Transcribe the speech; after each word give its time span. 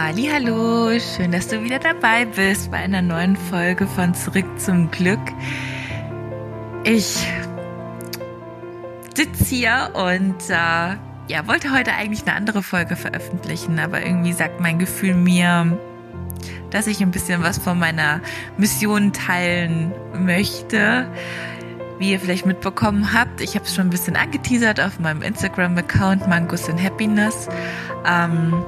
Hallo, 0.00 0.96
schön, 1.00 1.32
dass 1.32 1.48
du 1.48 1.64
wieder 1.64 1.80
dabei 1.80 2.24
bist 2.24 2.70
bei 2.70 2.76
einer 2.76 3.02
neuen 3.02 3.34
Folge 3.34 3.88
von 3.88 4.14
Zurück 4.14 4.46
zum 4.56 4.92
Glück. 4.92 5.18
Ich 6.84 7.26
sitze 9.16 9.44
hier 9.44 9.90
und 9.94 10.36
äh, 10.50 10.52
ja, 10.54 11.46
wollte 11.48 11.72
heute 11.72 11.94
eigentlich 11.94 12.22
eine 12.22 12.36
andere 12.36 12.62
Folge 12.62 12.94
veröffentlichen, 12.94 13.80
aber 13.80 14.06
irgendwie 14.06 14.32
sagt 14.32 14.60
mein 14.60 14.78
Gefühl 14.78 15.14
mir, 15.14 15.76
dass 16.70 16.86
ich 16.86 17.00
ein 17.00 17.10
bisschen 17.10 17.42
was 17.42 17.58
von 17.58 17.76
meiner 17.76 18.20
Mission 18.56 19.12
teilen 19.12 19.92
möchte. 20.14 21.10
Wie 21.98 22.12
ihr 22.12 22.20
vielleicht 22.20 22.46
mitbekommen 22.46 23.12
habt, 23.12 23.40
ich 23.40 23.56
habe 23.56 23.64
es 23.64 23.74
schon 23.74 23.88
ein 23.88 23.90
bisschen 23.90 24.14
angeteasert 24.14 24.80
auf 24.80 25.00
meinem 25.00 25.22
Instagram-Account 25.22 26.28
Mangus 26.28 26.68
in 26.68 26.80
Happiness. 26.80 27.48
Ähm, 28.08 28.62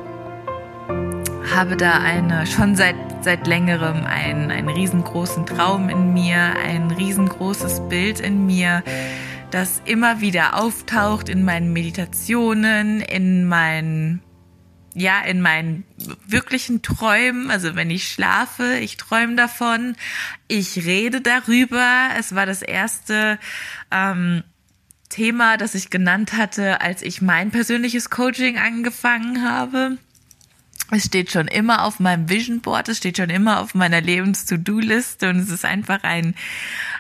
habe 1.55 1.77
da 1.77 1.99
eine 1.99 2.47
schon 2.47 2.77
seit 2.77 2.97
seit 3.23 3.47
längerem 3.47 4.05
einen, 4.07 4.51
einen 4.51 4.69
riesengroßen 4.69 5.47
Traum 5.47 5.89
in 5.89 6.13
mir, 6.13 6.39
ein 6.39 6.91
riesengroßes 6.91 7.89
Bild 7.89 8.21
in 8.21 8.47
mir, 8.47 8.83
das 9.51 9.83
immer 9.85 10.21
wieder 10.21 10.57
auftaucht 10.57 11.29
in 11.29 11.45
meinen 11.45 11.73
Meditationen, 11.73 13.01
in 13.01 13.45
meinen 13.45 14.23
ja, 14.95 15.21
in 15.21 15.41
meinen 15.41 15.85
wirklichen 16.27 16.83
Träumen, 16.83 17.51
also 17.51 17.77
wenn 17.77 17.91
ich 17.91 18.09
schlafe, 18.09 18.79
ich 18.81 18.97
träume 18.97 19.37
davon, 19.37 19.95
ich 20.49 20.85
rede 20.85 21.21
darüber. 21.21 22.09
Es 22.19 22.35
war 22.35 22.45
das 22.45 22.61
erste 22.61 23.39
ähm, 23.93 24.43
Thema, 25.09 25.59
das 25.59 25.77
ich 25.77 25.91
genannt 25.91 26.33
hatte, 26.33 26.81
als 26.81 27.03
ich 27.03 27.23
mein 27.23 27.53
persönliches 27.53 28.11
Coaching 28.11 28.59
angefangen 28.59 29.49
habe. 29.49 29.99
Es 30.93 31.05
steht 31.05 31.31
schon 31.31 31.47
immer 31.47 31.85
auf 31.85 32.01
meinem 32.01 32.29
Vision 32.29 32.61
Board, 32.61 32.89
es 32.89 32.99
steht 32.99 33.17
schon 33.17 33.31
immer 33.31 33.61
auf 33.61 33.75
meiner 33.75 34.01
Lebens-To-Do-Liste 34.01 35.29
und 35.29 35.39
es 35.39 35.51
ist 35.51 35.65
einfach 35.65 36.03
ein, 36.03 36.35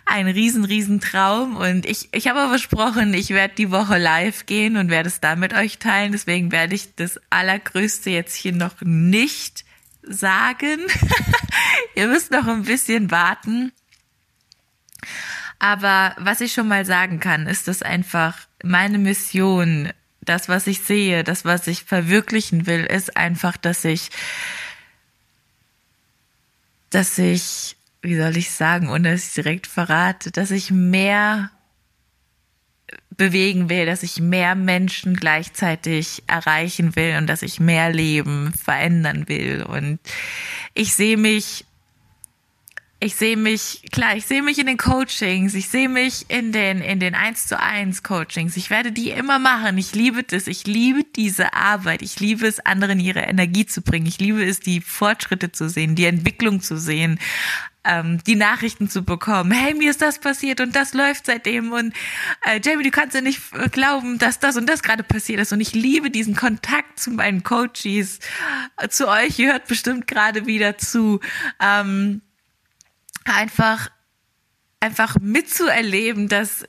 ein 0.07 0.29
riesen, 0.29 0.65
riesen 0.65 1.01
Traum. 1.01 1.57
Und 1.57 1.87
ich, 1.87 2.09
ich 2.13 2.29
habe 2.29 2.49
versprochen, 2.49 3.13
ich 3.15 3.31
werde 3.31 3.55
die 3.57 3.73
Woche 3.73 3.99
live 3.99 4.47
gehen 4.47 4.77
und 4.77 4.91
werde 4.91 5.09
es 5.09 5.21
da 5.21 5.35
mit 5.35 5.55
euch 5.55 5.79
teilen. 5.79 6.13
Deswegen 6.13 6.53
werde 6.53 6.77
ich 6.77 6.95
das 6.95 7.21
Allergrößte 7.31 8.11
jetzt 8.11 8.35
hier 8.35 8.53
noch 8.53 8.81
nicht 8.81 9.65
sagen. 10.03 10.79
Ihr 11.97 12.07
müsst 12.07 12.31
noch 12.31 12.47
ein 12.47 12.63
bisschen 12.63 13.11
warten. 13.11 13.73
Aber 15.59 16.15
was 16.19 16.41
ich 16.41 16.53
schon 16.53 16.69
mal 16.69 16.87
sagen 16.87 17.19
kann, 17.19 17.47
ist, 17.47 17.67
dass 17.67 17.83
einfach 17.83 18.39
meine 18.63 18.99
Mission 18.99 19.91
das, 20.23 20.49
was 20.49 20.67
ich 20.67 20.81
sehe, 20.81 21.25
das, 21.25 21.45
was 21.45 21.67
ich 21.67 21.85
verwirklichen 21.85 22.67
will, 22.67 22.85
ist 22.85 23.17
einfach, 23.17 23.57
dass 23.57 23.85
ich, 23.85 24.11
dass 26.91 27.19
ich, 27.19 27.77
wie 28.03 28.17
soll 28.17 28.37
ich 28.37 28.51
sagen, 28.51 28.89
ohne 28.89 29.13
dass 29.13 29.29
ich 29.29 29.35
direkt 29.35 29.67
verrate, 29.67 30.31
dass 30.31 30.51
ich 30.51 30.71
mehr 30.71 31.51
bewegen 33.17 33.69
will, 33.69 33.87
dass 33.87 34.03
ich 34.03 34.21
mehr 34.21 34.55
Menschen 34.55 35.15
gleichzeitig 35.15 36.23
erreichen 36.27 36.97
will 36.97 37.17
und 37.19 37.27
dass 37.27 37.43
ich 37.43 37.61
mehr 37.61 37.93
Leben 37.93 38.53
verändern 38.53 39.29
will. 39.29 39.63
Und 39.63 40.01
ich 40.75 40.95
sehe 40.95 41.17
mich 41.17 41.67
ich 43.03 43.17
sehe 43.17 43.39
mich, 43.39 43.83
klar, 43.91 44.15
ich 44.15 44.27
sehe 44.27 44.43
mich 44.43 44.59
in 44.59 44.67
den 44.67 44.77
Coachings, 44.77 45.55
ich 45.55 45.71
sehe 45.71 45.89
mich 45.89 46.27
in 46.29 46.53
den, 46.53 46.83
in 46.83 47.01
den 47.01 47.15
1 47.15 47.47
zu 47.47 47.59
1 47.59 48.03
Coachings. 48.03 48.59
Ich 48.59 48.69
werde 48.69 48.93
die 48.93 49.11
immer 49.11 49.39
machen. 49.39 49.79
Ich 49.79 49.95
liebe 49.95 50.23
das. 50.23 50.47
Ich 50.47 50.67
liebe 50.67 51.05
diese 51.17 51.55
Arbeit. 51.55 52.03
Ich 52.03 52.21
liebe 52.21 52.47
es, 52.47 52.61
anderen 52.61 53.01
ihre 53.01 53.21
Energie 53.21 53.65
zu 53.65 53.81
bringen. 53.81 54.05
Ich 54.05 54.19
liebe 54.19 54.45
es, 54.45 54.61
die 54.61 54.83
Fortschritte 54.83 55.51
zu 55.51 55.71
sehen, 55.71 55.95
die 55.95 56.05
Entwicklung 56.05 56.61
zu 56.61 56.77
sehen, 56.77 57.19
ähm, 57.85 58.23
die 58.27 58.37
Nachrichten 58.37 58.91
zu 58.91 59.03
bekommen. 59.03 59.51
Hey, 59.51 59.73
mir 59.73 59.91
ist 59.91 60.03
das 60.03 60.19
passiert 60.19 60.61
und 60.61 60.77
das 60.77 60.93
läuft 60.93 61.25
seitdem 61.25 61.73
und 61.73 61.95
äh, 62.45 62.61
Jamie, 62.63 62.85
du 62.85 62.91
kannst 62.91 63.15
ja 63.15 63.23
nicht 63.23 63.41
glauben, 63.73 64.19
dass 64.19 64.41
das 64.41 64.59
und 64.59 64.69
das 64.69 64.83
gerade 64.83 65.05
passiert 65.05 65.41
ist. 65.41 65.55
Und 65.55 65.63
ich 65.63 65.73
liebe 65.73 66.11
diesen 66.11 66.37
Kontakt 66.37 67.01
zu 67.01 67.13
meinen 67.13 67.45
Coaches, 67.45 68.19
zu 68.91 69.09
euch. 69.09 69.39
Ihr 69.39 69.53
hört 69.53 69.69
bestimmt 69.69 70.07
gerade 70.07 70.45
wieder 70.45 70.77
zu. 70.77 71.21
Ähm, 71.59 72.21
einfach, 73.25 73.91
einfach 74.81 75.17
mitzuerleben, 75.21 76.29
dass, 76.29 76.65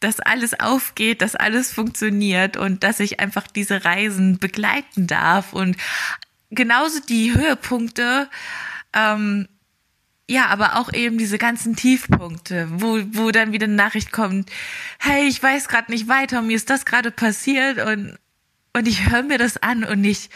dass 0.00 0.20
alles 0.20 0.58
aufgeht, 0.58 1.22
dass 1.22 1.34
alles 1.34 1.72
funktioniert 1.72 2.56
und 2.56 2.84
dass 2.84 3.00
ich 3.00 3.20
einfach 3.20 3.46
diese 3.46 3.84
Reisen 3.84 4.38
begleiten 4.38 5.06
darf. 5.06 5.52
Und 5.52 5.76
genauso 6.50 7.00
die 7.00 7.34
Höhepunkte, 7.34 8.28
ähm, 8.92 9.48
ja, 10.30 10.46
aber 10.46 10.76
auch 10.76 10.92
eben 10.92 11.16
diese 11.16 11.38
ganzen 11.38 11.74
Tiefpunkte, 11.74 12.68
wo, 12.70 13.00
wo 13.12 13.30
dann 13.30 13.52
wieder 13.52 13.64
eine 13.64 13.74
Nachricht 13.74 14.12
kommt, 14.12 14.50
hey, 14.98 15.26
ich 15.26 15.42
weiß 15.42 15.68
gerade 15.68 15.90
nicht 15.90 16.06
weiter, 16.06 16.42
mir 16.42 16.56
ist 16.56 16.68
das 16.68 16.84
gerade 16.84 17.10
passiert 17.10 17.78
und, 17.78 18.18
und 18.74 18.86
ich 18.86 19.08
höre 19.08 19.22
mir 19.22 19.38
das 19.38 19.56
an 19.56 19.84
und 19.84 20.04
ich, 20.04 20.28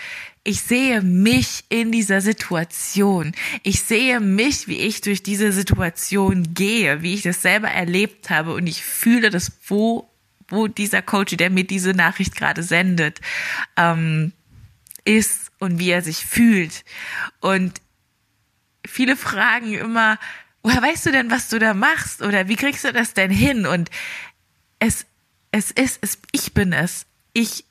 ich 0.44 0.62
sehe 0.62 1.03
mich 1.03 1.64
in 1.69 1.92
dieser 1.92 2.20
Situation. 2.20 3.32
Ich 3.62 3.82
sehe 3.82 4.19
mich, 4.19 4.66
wie 4.66 4.78
ich 4.78 5.00
durch 5.00 5.22
diese 5.22 5.53
Situation 5.53 6.54
gehe, 6.54 7.03
wie 7.03 7.14
ich 7.14 7.22
das 7.22 7.42
selber 7.42 7.69
erlebt 7.69 8.28
habe 8.28 8.54
und 8.54 8.66
ich 8.66 8.82
fühle 8.82 9.30
das, 9.30 9.53
wo, 9.66 10.10
wo 10.48 10.66
dieser 10.66 11.00
Coach, 11.00 11.36
der 11.36 11.50
mir 11.50 11.64
diese 11.64 11.92
Nachricht 11.92 12.34
gerade 12.34 12.62
sendet, 12.64 13.20
ähm, 13.76 14.32
ist 15.04 15.53
und 15.60 15.78
wie 15.78 15.91
er 15.91 16.03
sich 16.03 16.26
fühlt. 16.26 16.84
Und 17.41 17.80
viele 18.84 19.16
fragen 19.16 19.74
immer, 19.74 20.19
woher 20.62 20.82
weißt 20.82 21.06
du 21.06 21.12
denn, 21.12 21.30
was 21.30 21.48
du 21.48 21.60
da 21.60 21.72
machst? 21.72 22.20
Oder 22.20 22.48
wie 22.48 22.56
kriegst 22.56 22.84
du 22.84 22.92
das 22.92 23.14
denn 23.14 23.30
hin? 23.30 23.64
Und 23.64 23.91
es, 24.80 25.06
es 25.53 25.70
ist, 25.70 25.98
es, 26.00 26.19
ich 26.32 26.53
bin 26.53 26.72
es. 26.72 27.06
Ich 27.32 27.64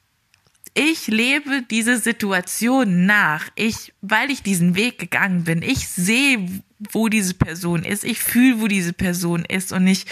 ich 0.73 1.07
lebe 1.07 1.63
diese 1.69 1.97
Situation 1.97 3.05
nach. 3.05 3.49
Ich, 3.55 3.93
weil 4.01 4.31
ich 4.31 4.43
diesen 4.43 4.75
Weg 4.75 4.99
gegangen 4.99 5.43
bin, 5.43 5.61
ich 5.61 5.87
sehe, 5.87 6.47
wo 6.91 7.09
diese 7.09 7.33
Person 7.33 7.83
ist. 7.83 8.03
Ich 8.03 8.19
fühle, 8.19 8.61
wo 8.61 8.67
diese 8.67 8.93
Person 8.93 9.43
ist 9.45 9.71
und 9.71 9.87
ich, 9.87 10.05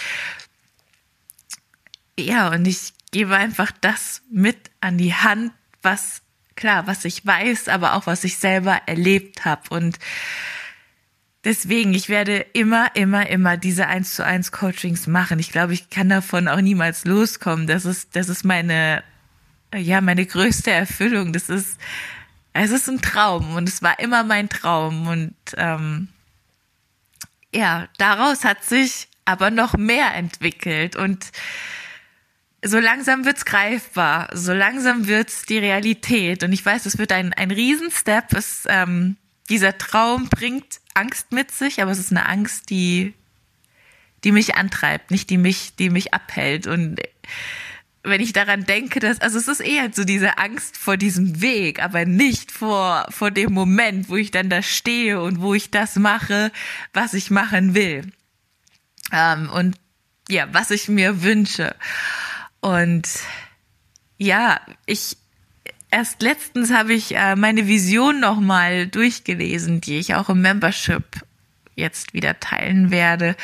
ja, 2.20 2.50
und 2.50 2.68
ich 2.68 2.94
gebe 3.12 3.36
einfach 3.36 3.72
das 3.82 4.22
mit 4.30 4.58
an 4.82 4.98
die 4.98 5.14
Hand, 5.14 5.54
was, 5.82 6.22
klar, 6.56 6.88
was 6.88 7.06
ich 7.06 7.26
weiß, 7.26 7.70
aber 7.70 7.94
auch 7.94 8.06
was 8.06 8.24
ich 8.24 8.38
selber 8.38 8.82
erlebt 8.86 9.46
habe 9.46 9.70
und 9.70 9.98
Deswegen, 11.46 11.94
ich 11.94 12.10
werde 12.10 12.46
immer, 12.52 12.94
immer, 12.98 13.30
immer 13.30 13.56
diese 13.56 13.88
eins 13.88 14.14
zu 14.14 14.26
eins 14.26 14.52
Coachings 14.52 15.08
machen. 15.08 15.40
Ich 15.40 15.54
glaube, 15.54 15.74
ich 15.74 15.90
kann 15.90 16.10
davon 16.10 16.50
auch 16.50 16.60
niemals 16.60 17.06
loskommen. 17.06 17.66
Das 17.66 17.86
ist, 17.86 18.14
das 18.18 18.28
ist 18.28 18.44
meine 18.44 19.04
ja, 19.76 20.02
meine 20.02 20.26
größte 20.26 20.72
Erfüllung. 20.72 21.34
Das 21.34 21.50
ist, 21.50 21.80
es 22.54 22.72
ist 22.72 22.90
ein 22.90 23.02
Traum 23.02 23.56
und 23.56 23.70
es 23.70 23.82
war 23.82 24.00
immer 24.00 24.24
mein 24.24 24.50
Traum 24.50 25.08
und 25.08 25.36
ähm, 25.58 26.10
ja, 27.54 27.88
daraus 27.98 28.44
hat 28.44 28.64
sich 28.64 29.08
aber 29.26 29.52
noch 29.52 29.78
mehr 29.78 30.14
entwickelt 30.16 30.96
und 30.96 31.32
so 32.64 32.80
langsam 32.80 33.26
wird's 33.26 33.46
greifbar, 33.46 34.30
so 34.34 34.54
langsam 34.54 35.08
wird's 35.08 35.44
die 35.44 35.60
Realität 35.60 36.44
und 36.44 36.52
ich 36.52 36.66
weiß, 36.66 36.86
es 36.86 36.98
wird 36.98 37.12
ein 37.12 37.34
ein 37.34 37.52
Riesenstep. 37.52 38.34
Es, 38.34 38.66
ähm, 38.68 39.16
dieser 39.50 39.78
Traum 39.78 40.28
bringt 40.30 40.82
Angst 40.94 41.32
mit 41.32 41.52
sich, 41.52 41.82
aber 41.82 41.92
es 41.92 42.00
ist 42.00 42.12
eine 42.12 42.26
Angst, 42.26 42.70
die 42.70 43.14
die 44.26 44.34
mich 44.34 44.56
antreibt, 44.56 45.12
nicht 45.12 45.30
die 45.30 45.38
mich 45.38 45.76
die 45.78 45.90
mich 45.90 46.14
abhält 46.14 46.68
und 46.68 47.00
wenn 48.04 48.22
ich 48.22 48.34
daran 48.34 48.66
denke, 48.66 49.00
dass, 49.00 49.20
also 49.20 49.38
es 49.38 49.48
ist 49.48 49.60
eher 49.60 49.90
so 49.92 50.04
diese 50.04 50.38
Angst 50.38 50.78
vor 50.78 50.96
diesem 50.96 51.42
Weg, 51.42 51.84
aber 51.84 52.06
nicht 52.06 52.52
vor, 52.52 53.06
vor 53.10 53.30
dem 53.32 53.54
Moment, 53.54 54.10
wo 54.10 54.16
ich 54.16 54.32
dann 54.32 54.50
da 54.50 54.62
stehe 54.62 55.22
und 55.22 55.42
wo 55.42 55.54
ich 55.54 55.70
das 55.70 55.96
mache, 55.98 56.52
was 56.94 57.14
ich 57.14 57.30
machen 57.30 57.76
will. 57.76 58.12
Ähm, 59.12 59.50
und 59.50 59.76
ja, 60.30 60.48
was 60.52 60.72
ich 60.72 60.88
mir 60.88 61.24
wünsche. 61.24 61.76
Und 62.62 63.08
ja, 64.18 64.62
ich, 64.86 65.18
erst 65.92 66.22
letztens 66.22 66.72
habe 66.72 66.94
ich 66.94 67.16
äh, 67.16 67.36
meine 67.36 67.68
Vision 67.68 68.20
nochmal 68.20 68.88
durchgelesen, 68.88 69.82
die 69.82 69.98
ich 69.98 70.16
auch 70.16 70.30
im 70.30 70.42
Membership 70.42 71.04
jetzt 71.76 72.14
wieder 72.14 72.40
teilen 72.40 72.92
werde 72.92 73.36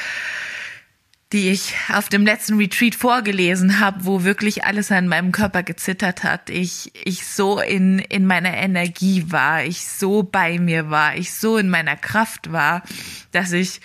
die 1.35 1.49
ich 1.49 1.75
auf 1.91 2.07
dem 2.07 2.25
letzten 2.25 2.55
Retreat 2.55 2.95
vorgelesen 2.95 3.81
habe, 3.81 4.05
wo 4.05 4.23
wirklich 4.23 4.63
alles 4.63 4.89
an 4.89 5.09
meinem 5.09 5.33
Körper 5.33 5.63
gezittert 5.63 6.23
hat. 6.23 6.49
Ich, 6.49 6.93
ich 7.03 7.27
so 7.27 7.59
in, 7.59 7.99
in 7.99 8.25
meiner 8.25 8.53
Energie 8.53 9.25
war, 9.27 9.61
ich 9.61 9.85
so 9.85 10.23
bei 10.23 10.57
mir 10.59 10.89
war, 10.89 11.17
ich 11.17 11.33
so 11.33 11.57
in 11.57 11.67
meiner 11.67 11.97
Kraft 11.97 12.53
war, 12.53 12.83
dass 13.33 13.51
ich 13.51 13.81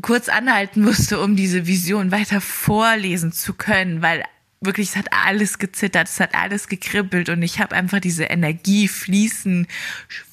kurz 0.00 0.30
anhalten 0.30 0.80
musste, 0.80 1.20
um 1.20 1.36
diese 1.36 1.66
Vision 1.66 2.10
weiter 2.10 2.40
vorlesen 2.40 3.30
zu 3.30 3.52
können, 3.52 4.00
weil 4.00 4.24
wirklich, 4.62 4.88
es 4.88 4.96
hat 4.96 5.08
alles 5.10 5.58
gezittert, 5.58 6.08
es 6.08 6.18
hat 6.18 6.34
alles 6.34 6.68
gekribbelt 6.68 7.28
und 7.28 7.42
ich 7.42 7.60
habe 7.60 7.76
einfach 7.76 8.00
diese 8.00 8.24
Energie 8.24 8.88
fließen, 8.88 9.66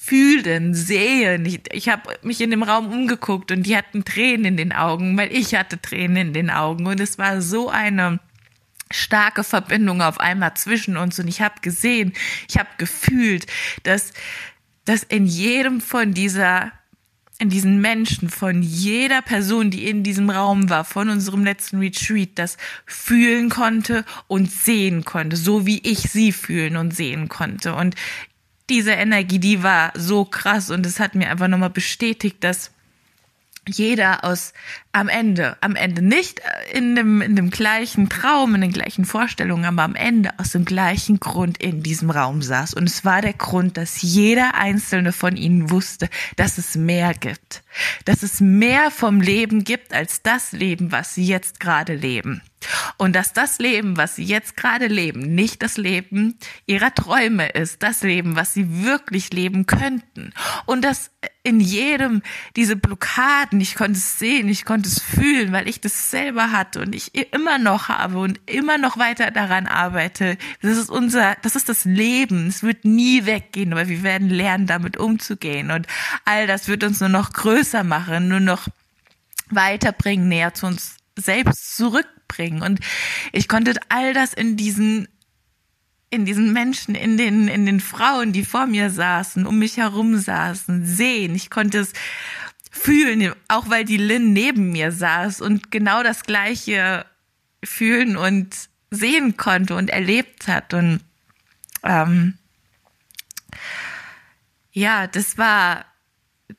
fühlen, 0.03 0.73
sehen. 0.73 1.45
Ich, 1.45 1.61
ich 1.71 1.87
habe 1.87 2.17
mich 2.23 2.41
in 2.41 2.49
dem 2.49 2.63
Raum 2.63 2.91
umgeguckt 2.91 3.51
und 3.51 3.63
die 3.63 3.77
hatten 3.77 4.03
Tränen 4.03 4.45
in 4.45 4.57
den 4.57 4.73
Augen, 4.73 5.15
weil 5.15 5.31
ich 5.31 5.53
hatte 5.53 5.79
Tränen 5.79 6.17
in 6.17 6.33
den 6.33 6.49
Augen 6.49 6.87
und 6.87 6.99
es 6.99 7.19
war 7.19 7.39
so 7.43 7.69
eine 7.69 8.19
starke 8.89 9.43
Verbindung 9.43 10.01
auf 10.01 10.19
einmal 10.19 10.55
zwischen 10.55 10.97
uns 10.97 11.19
und 11.19 11.27
ich 11.27 11.41
habe 11.41 11.53
gesehen, 11.61 12.13
ich 12.49 12.57
habe 12.57 12.69
gefühlt, 12.79 13.45
dass 13.83 14.11
dass 14.85 15.03
in 15.03 15.27
jedem 15.27 15.79
von 15.79 16.15
dieser 16.15 16.71
in 17.37 17.49
diesen 17.49 17.79
Menschen, 17.79 18.29
von 18.29 18.61
jeder 18.61 19.21
Person, 19.21 19.71
die 19.71 19.87
in 19.87 20.03
diesem 20.03 20.29
Raum 20.29 20.69
war, 20.69 20.83
von 20.83 21.09
unserem 21.09 21.43
letzten 21.43 21.79
Retreat, 21.79 22.29
das 22.35 22.57
fühlen 22.85 23.49
konnte 23.49 24.03
und 24.27 24.51
sehen 24.51 25.05
konnte, 25.05 25.35
so 25.37 25.65
wie 25.65 25.79
ich 25.79 25.99
sie 26.01 26.31
fühlen 26.31 26.75
und 26.75 26.95
sehen 26.95 27.29
konnte. 27.29 27.73
Und 27.73 27.95
diese 28.69 28.91
Energie, 28.91 29.39
die 29.39 29.63
war 29.63 29.91
so 29.95 30.25
krass 30.25 30.69
und 30.69 30.85
es 30.85 30.99
hat 30.99 31.15
mir 31.15 31.29
einfach 31.29 31.47
nochmal 31.47 31.69
bestätigt, 31.69 32.37
dass 32.43 32.71
jeder 33.67 34.23
aus 34.23 34.53
am 34.93 35.07
Ende, 35.07 35.57
am 35.61 35.75
Ende 35.75 36.01
nicht 36.01 36.41
in 36.73 36.95
dem, 36.95 37.21
in 37.21 37.35
dem 37.35 37.49
gleichen 37.49 38.09
Traum, 38.09 38.55
in 38.55 38.61
den 38.61 38.73
gleichen 38.73 39.05
Vorstellungen, 39.05 39.65
aber 39.65 39.83
am 39.83 39.95
Ende 39.95 40.31
aus 40.37 40.51
dem 40.51 40.65
gleichen 40.65 41.19
Grund 41.19 41.57
in 41.57 41.81
diesem 41.83 42.09
Raum 42.09 42.41
saß. 42.41 42.73
Und 42.73 42.89
es 42.89 43.05
war 43.05 43.21
der 43.21 43.33
Grund, 43.33 43.77
dass 43.77 44.01
jeder 44.01 44.55
einzelne 44.55 45.13
von 45.13 45.37
ihnen 45.37 45.69
wusste, 45.69 46.09
dass 46.35 46.57
es 46.57 46.75
mehr 46.75 47.13
gibt. 47.13 47.63
Dass 48.05 48.23
es 48.23 48.41
mehr 48.41 48.91
vom 48.91 49.21
Leben 49.21 49.63
gibt 49.63 49.93
als 49.93 50.21
das 50.21 50.51
Leben, 50.51 50.91
was 50.91 51.15
sie 51.15 51.25
jetzt 51.25 51.59
gerade 51.59 51.95
leben. 51.95 52.41
Und 52.97 53.15
dass 53.15 53.33
das 53.33 53.59
Leben, 53.59 53.97
was 53.97 54.15
sie 54.15 54.23
jetzt 54.23 54.55
gerade 54.55 54.87
leben, 54.87 55.33
nicht 55.33 55.63
das 55.63 55.77
Leben 55.77 56.37
ihrer 56.65 56.93
Träume 56.93 57.49
ist, 57.49 57.81
das 57.81 58.03
Leben, 58.03 58.35
was 58.35 58.53
sie 58.53 58.83
wirklich 58.83 59.33
leben 59.33 59.65
könnten. 59.65 60.33
Und 60.65 60.83
dass 60.83 61.11
in 61.43 61.59
jedem 61.59 62.21
diese 62.55 62.75
Blockaden, 62.75 63.59
ich 63.61 63.75
konnte 63.75 63.97
es 63.97 64.19
sehen, 64.19 64.47
ich 64.47 64.65
konnte 64.65 64.80
es 64.85 65.01
fühlen, 65.01 65.51
weil 65.51 65.67
ich 65.67 65.81
das 65.81 66.11
selber 66.11 66.51
hatte 66.51 66.81
und 66.81 66.95
ich 66.95 67.15
immer 67.33 67.57
noch 67.57 67.89
habe 67.89 68.19
und 68.19 68.39
immer 68.45 68.77
noch 68.77 68.97
weiter 68.97 69.31
daran 69.31 69.67
arbeite. 69.67 70.37
Das 70.61 70.77
ist 70.77 70.89
unser, 70.89 71.35
das 71.41 71.55
ist 71.55 71.69
das 71.69 71.85
Leben. 71.85 72.47
Es 72.47 72.63
wird 72.63 72.85
nie 72.85 73.25
weggehen, 73.25 73.73
aber 73.73 73.87
wir 73.87 74.03
werden 74.03 74.29
lernen, 74.29 74.67
damit 74.67 74.97
umzugehen. 74.97 75.71
Und 75.71 75.87
all 76.25 76.47
das 76.47 76.67
wird 76.67 76.83
uns 76.83 76.99
nur 76.99 77.09
noch 77.09 77.33
größer 77.33 77.83
machen, 77.83 78.27
nur 78.27 78.39
noch 78.39 78.67
weiterbringen, 79.49 80.27
näher 80.27 80.53
zu 80.53 80.67
uns 80.67 80.97
selbst 81.17 81.75
zurückbringen. 81.77 82.61
Und 82.61 82.79
ich 83.31 83.47
konnte 83.47 83.73
all 83.89 84.13
das 84.13 84.33
in 84.33 84.57
diesen 84.57 85.07
in 86.13 86.25
diesen 86.25 86.51
Menschen, 86.51 86.93
in 86.93 87.15
den, 87.15 87.47
in 87.47 87.65
den 87.65 87.79
Frauen, 87.79 88.33
die 88.33 88.43
vor 88.43 88.67
mir 88.67 88.89
saßen, 88.89 89.47
um 89.47 89.57
mich 89.57 89.77
herum 89.77 90.17
saßen, 90.17 90.85
sehen. 90.85 91.35
Ich 91.35 91.49
konnte 91.49 91.79
es 91.79 91.93
fühlen, 92.71 93.33
auch 93.49 93.69
weil 93.69 93.85
die 93.85 93.97
Lynn 93.97 94.33
neben 94.33 94.71
mir 94.71 94.91
saß 94.91 95.41
und 95.41 95.71
genau 95.71 96.01
das 96.01 96.23
Gleiche 96.23 97.05
fühlen 97.63 98.17
und 98.17 98.55
sehen 98.89 99.37
konnte 99.37 99.75
und 99.75 99.89
erlebt 99.89 100.47
hat. 100.47 100.73
Und 100.73 101.01
ähm, 101.83 102.37
ja, 104.71 105.05
das 105.07 105.37
war, 105.37 105.85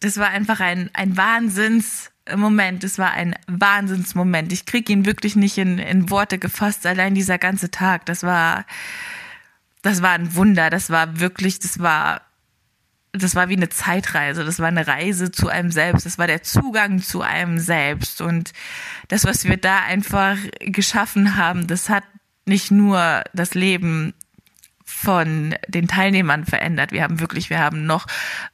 das 0.01 0.19
war 0.19 0.29
einfach 0.29 0.61
ein, 0.61 0.91
ein 0.93 1.17
Wahnsinns, 1.17 2.11
Moment, 2.37 2.85
es 2.85 2.99
war 2.99 3.13
ein 3.13 3.35
Wahnsinnsmoment. 3.49 4.53
Ich 4.53 4.65
krieg 4.65 4.89
ihn 4.89 5.07
wirklich 5.07 5.35
nicht 5.35 5.59
in, 5.59 5.79
in 5.79 6.09
Worte 6.09 6.39
gefasst, 6.39 6.87
allein 6.87 7.15
dieser 7.15 7.39
ganze 7.39 7.71
Tag. 7.71 8.07
Das 8.07 8.23
war, 8.23 8.65
das 9.83 10.03
war 10.03 10.11
ein 10.11 10.35
Wunder. 10.37 10.71
Das 10.71 10.91
war 10.91 11.19
wirklich, 11.19 11.59
das 11.59 11.81
war, 11.81 12.23
das 13.13 13.35
war 13.35 13.51
wie 13.51 13.57
eine 13.57 13.69
Zeitreise. 13.69 14.45
Das 14.45 14.59
war 14.59 14.69
eine 14.69 14.87
Reise 14.87 15.31
zu 15.31 15.49
einem 15.49 15.71
selbst. 15.71 16.07
Das 16.07 16.19
war 16.19 16.27
der 16.27 16.43
Zugang 16.43 17.03
zu 17.03 17.21
einem 17.21 17.59
selbst. 17.59 18.23
Und 18.23 18.53
das, 19.09 19.25
was 19.25 19.45
wir 19.45 19.59
da 19.59 19.81
einfach 19.81 20.39
geschaffen 20.61 21.37
haben, 21.37 21.67
das 21.67 21.91
hat 21.91 22.05
nicht 22.47 22.71
nur 22.71 23.23
das 23.35 23.55
Leben 23.55 24.15
von 24.85 25.55
den 25.69 25.89
Teilnehmern 25.89 26.45
verändert. 26.45 26.93
Wir 26.93 27.03
haben 27.03 27.21
wirklich, 27.21 27.51
wir 27.51 27.59
haben 27.59 27.87
noch 27.87 28.07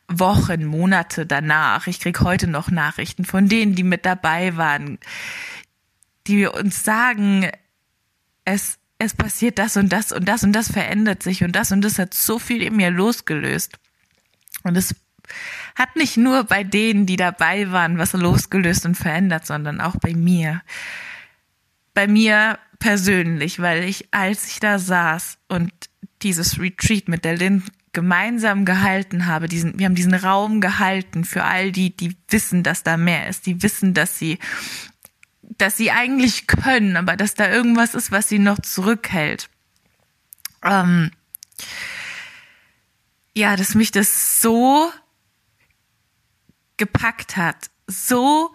Wochen, 0.09 0.65
Monate 0.65 1.25
danach. 1.25 1.87
Ich 1.87 2.01
krieg 2.01 2.21
heute 2.21 2.49
noch 2.49 2.71
Nachrichten 2.71 3.25
von 3.25 3.49
denen, 3.49 3.75
die 3.75 3.83
mit 3.85 4.05
dabei 4.05 4.57
waren, 4.57 4.99
die 6.27 6.47
uns 6.47 6.85
sagen, 6.85 7.51
es, 8.45 8.79
es 8.99 9.15
passiert 9.15 9.59
das 9.59 9.77
und 9.77 9.93
das 9.93 10.13
und 10.13 10.27
das 10.27 10.43
und 10.43 10.53
das 10.53 10.71
verändert 10.71 11.23
sich 11.23 11.45
und 11.45 11.53
das 11.53 11.71
und 11.71 11.83
das 11.83 11.99
hat 11.99 12.13
so 12.13 12.39
viel 12.39 12.63
in 12.63 12.77
mir 12.77 12.91
losgelöst. 12.91 13.79
Und 14.65 14.77
es 14.77 14.95
hat 15.75 15.97
nicht 15.97 16.17
nur 16.17 16.45
bei 16.45 16.65
denen, 16.65 17.07
die 17.07 17.17
dabei 17.17 17.71
waren, 17.71 17.99
was 17.99 18.13
losgelöst 18.13 18.87
und 18.87 18.97
verändert, 18.97 19.47
sondern 19.47 19.81
auch 19.81 19.97
bei 19.97 20.15
mir. 20.15 20.63
Bei 21.95 22.07
mir 22.07 22.59
persönlich, 22.79 23.61
weil 23.61 23.85
ich, 23.85 24.09
als 24.13 24.49
ich 24.49 24.61
da 24.61 24.79
saß 24.79 25.39
und 25.49 25.73
dieses 26.23 26.59
Retreat 26.59 27.09
mit 27.09 27.25
der 27.25 27.37
Lynn 27.37 27.65
gemeinsam 27.93 28.65
gehalten 28.65 29.27
habe, 29.27 29.49
diesen, 29.49 29.79
wir 29.79 29.87
haben 29.87 29.95
diesen 29.95 30.15
Raum 30.15 30.61
gehalten 30.61 31.25
für 31.25 31.45
all 31.45 31.73
die, 31.73 31.97
die 31.97 32.17
wissen, 32.29 32.63
dass 32.63 32.83
da 32.83 32.97
mehr 32.97 33.29
ist, 33.29 33.47
die 33.47 33.63
wissen, 33.63 33.95
dass 33.95 34.19
sie, 34.19 34.39
dass 35.43 35.77
sie 35.77 35.91
eigentlich 35.91 36.47
können, 36.47 36.97
aber 36.97 37.17
dass 37.17 37.35
da 37.35 37.51
irgendwas 37.51 37.95
ist, 37.95 38.13
was 38.13 38.29
sie 38.29 38.39
noch 38.39 38.61
zurückhält. 38.61 39.49
Ähm, 40.63 41.11
ja, 43.39 43.55
dass 43.55 43.77
mich 43.77 43.93
das 43.93 44.41
so 44.41 44.93
gepackt 46.77 47.37
hat, 47.37 47.71
so 47.87 48.53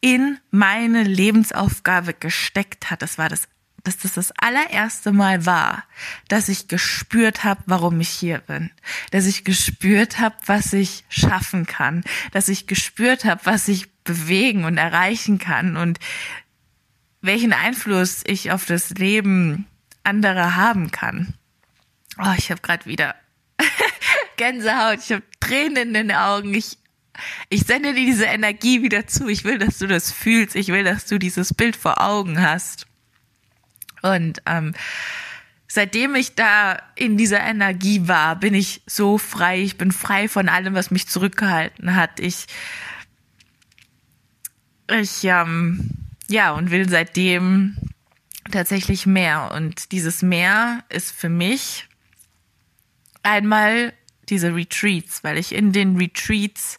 in 0.00 0.38
meine 0.50 1.04
Lebensaufgabe 1.04 2.14
gesteckt 2.14 2.90
hat. 2.90 3.00
Das 3.02 3.16
war 3.16 3.28
das 3.28 3.48
dass 3.84 3.96
das 3.96 4.14
das 4.14 4.32
allererste 4.32 5.12
Mal 5.12 5.46
war, 5.46 5.84
dass 6.26 6.50
ich 6.50 6.68
gespürt 6.68 7.44
habe, 7.44 7.62
warum 7.66 8.00
ich 8.00 8.10
hier 8.10 8.38
bin, 8.38 8.70
dass 9.12 9.24
ich 9.24 9.44
gespürt 9.44 10.18
habe, 10.18 10.34
was 10.44 10.74
ich 10.74 11.04
schaffen 11.08 11.64
kann, 11.64 12.02
dass 12.32 12.48
ich 12.48 12.66
gespürt 12.66 13.24
habe, 13.24 13.40
was 13.44 13.66
ich 13.68 13.90
bewegen 14.02 14.64
und 14.64 14.76
erreichen 14.76 15.38
kann 15.38 15.76
und 15.78 16.00
welchen 17.22 17.54
Einfluss 17.54 18.24
ich 18.26 18.50
auf 18.50 18.66
das 18.66 18.90
Leben 18.90 19.66
anderer 20.02 20.56
haben 20.56 20.90
kann. 20.90 21.34
Oh, 22.18 22.34
ich 22.36 22.50
habe 22.50 22.60
gerade 22.60 22.84
wieder 22.84 23.14
Gänsehaut, 24.38 25.00
ich 25.04 25.12
habe 25.12 25.22
Tränen 25.40 25.76
in 25.76 25.94
den 25.94 26.12
Augen. 26.12 26.54
Ich 26.54 26.78
ich 27.48 27.62
sende 27.62 27.94
dir 27.94 28.06
diese 28.06 28.26
Energie 28.26 28.82
wieder 28.82 29.06
zu. 29.06 29.28
Ich 29.28 29.44
will, 29.44 29.58
dass 29.58 29.78
du 29.78 29.86
das 29.86 30.12
fühlst. 30.12 30.54
Ich 30.56 30.68
will, 30.68 30.84
dass 30.84 31.06
du 31.06 31.18
dieses 31.18 31.54
Bild 31.54 31.76
vor 31.76 32.00
Augen 32.00 32.40
hast. 32.40 32.86
Und 34.02 34.42
ähm, 34.46 34.74
seitdem 35.66 36.14
ich 36.14 36.34
da 36.34 36.80
in 36.94 37.16
dieser 37.16 37.40
Energie 37.40 38.06
war, 38.06 38.36
bin 38.36 38.54
ich 38.54 38.82
so 38.86 39.18
frei. 39.18 39.60
Ich 39.60 39.76
bin 39.76 39.92
frei 39.92 40.28
von 40.28 40.48
allem, 40.48 40.74
was 40.74 40.90
mich 40.90 41.08
zurückgehalten 41.08 41.94
hat. 41.94 42.20
Ich, 42.20 42.46
ich, 44.90 45.24
ähm, 45.24 45.90
ja, 46.28 46.52
und 46.52 46.70
will 46.70 46.88
seitdem 46.88 47.76
tatsächlich 48.50 49.06
mehr. 49.06 49.50
Und 49.54 49.92
dieses 49.92 50.22
Mehr 50.22 50.84
ist 50.88 51.10
für 51.10 51.28
mich 51.28 51.88
einmal 53.22 53.92
diese 54.30 54.54
Retreats, 54.54 55.24
weil 55.24 55.38
ich 55.38 55.54
in 55.54 55.72
den 55.72 55.96
Retreats 55.96 56.78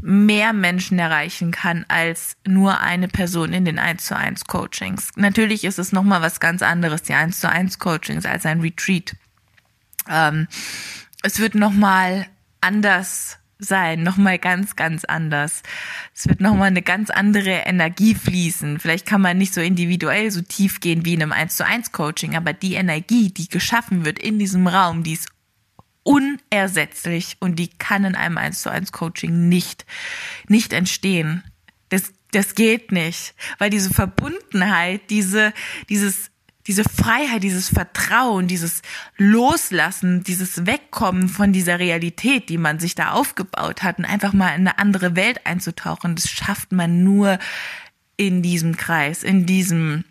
mehr 0.00 0.52
Menschen 0.52 0.98
erreichen 0.98 1.52
kann 1.52 1.84
als 1.88 2.36
nur 2.44 2.80
eine 2.80 3.08
Person 3.08 3.52
in 3.52 3.64
den 3.64 3.78
1 3.78 4.04
zu 4.04 4.16
1 4.16 4.46
Coachings. 4.46 5.10
Natürlich 5.14 5.64
ist 5.64 5.78
es 5.78 5.92
nochmal 5.92 6.20
was 6.20 6.40
ganz 6.40 6.62
anderes, 6.62 7.02
die 7.02 7.14
1 7.14 7.38
zu 7.38 7.48
1 7.48 7.78
Coachings 7.78 8.26
als 8.26 8.44
ein 8.44 8.60
Retreat. 8.60 9.14
Ähm, 10.08 10.48
es 11.22 11.38
wird 11.38 11.54
nochmal 11.54 12.26
anders 12.60 13.38
sein, 13.58 14.02
nochmal 14.02 14.38
ganz, 14.38 14.74
ganz 14.74 15.04
anders. 15.04 15.62
Es 16.14 16.28
wird 16.28 16.40
nochmal 16.40 16.68
eine 16.68 16.82
ganz 16.82 17.10
andere 17.10 17.50
Energie 17.50 18.16
fließen. 18.16 18.80
Vielleicht 18.80 19.06
kann 19.06 19.20
man 19.20 19.38
nicht 19.38 19.54
so 19.54 19.60
individuell 19.60 20.32
so 20.32 20.42
tief 20.42 20.80
gehen 20.80 21.04
wie 21.04 21.14
in 21.14 21.22
einem 21.22 21.32
1 21.32 21.56
zu 21.56 21.64
1 21.64 21.92
Coaching, 21.92 22.36
aber 22.36 22.52
die 22.52 22.74
Energie, 22.74 23.30
die 23.30 23.48
geschaffen 23.48 24.04
wird 24.04 24.18
in 24.18 24.40
diesem 24.40 24.66
Raum, 24.66 25.04
die 25.04 25.12
ist 25.12 25.28
unersetzlich 26.02 27.36
und 27.40 27.56
die 27.56 27.68
kann 27.68 28.04
in 28.04 28.14
einem 28.14 28.38
1 28.38 28.62
zu 28.62 28.70
1 28.70 28.92
Coaching 28.92 29.48
nicht, 29.48 29.86
nicht 30.48 30.72
entstehen. 30.72 31.44
Das, 31.88 32.12
das 32.32 32.54
geht 32.54 32.92
nicht, 32.92 33.34
weil 33.58 33.70
diese 33.70 33.90
Verbundenheit, 33.90 35.10
diese, 35.10 35.52
dieses, 35.88 36.30
diese 36.66 36.84
Freiheit, 36.84 37.42
dieses 37.42 37.68
Vertrauen, 37.68 38.48
dieses 38.48 38.82
Loslassen, 39.16 40.24
dieses 40.24 40.66
Wegkommen 40.66 41.28
von 41.28 41.52
dieser 41.52 41.78
Realität, 41.78 42.48
die 42.48 42.58
man 42.58 42.78
sich 42.78 42.94
da 42.94 43.12
aufgebaut 43.12 43.82
hat 43.82 43.98
und 43.98 44.04
einfach 44.04 44.32
mal 44.32 44.54
in 44.54 44.66
eine 44.66 44.78
andere 44.78 45.16
Welt 45.16 45.46
einzutauchen, 45.46 46.14
das 46.14 46.30
schafft 46.30 46.72
man 46.72 47.04
nur 47.04 47.38
in 48.16 48.42
diesem 48.42 48.76
Kreis, 48.76 49.22
in 49.22 49.46
diesem 49.46 50.04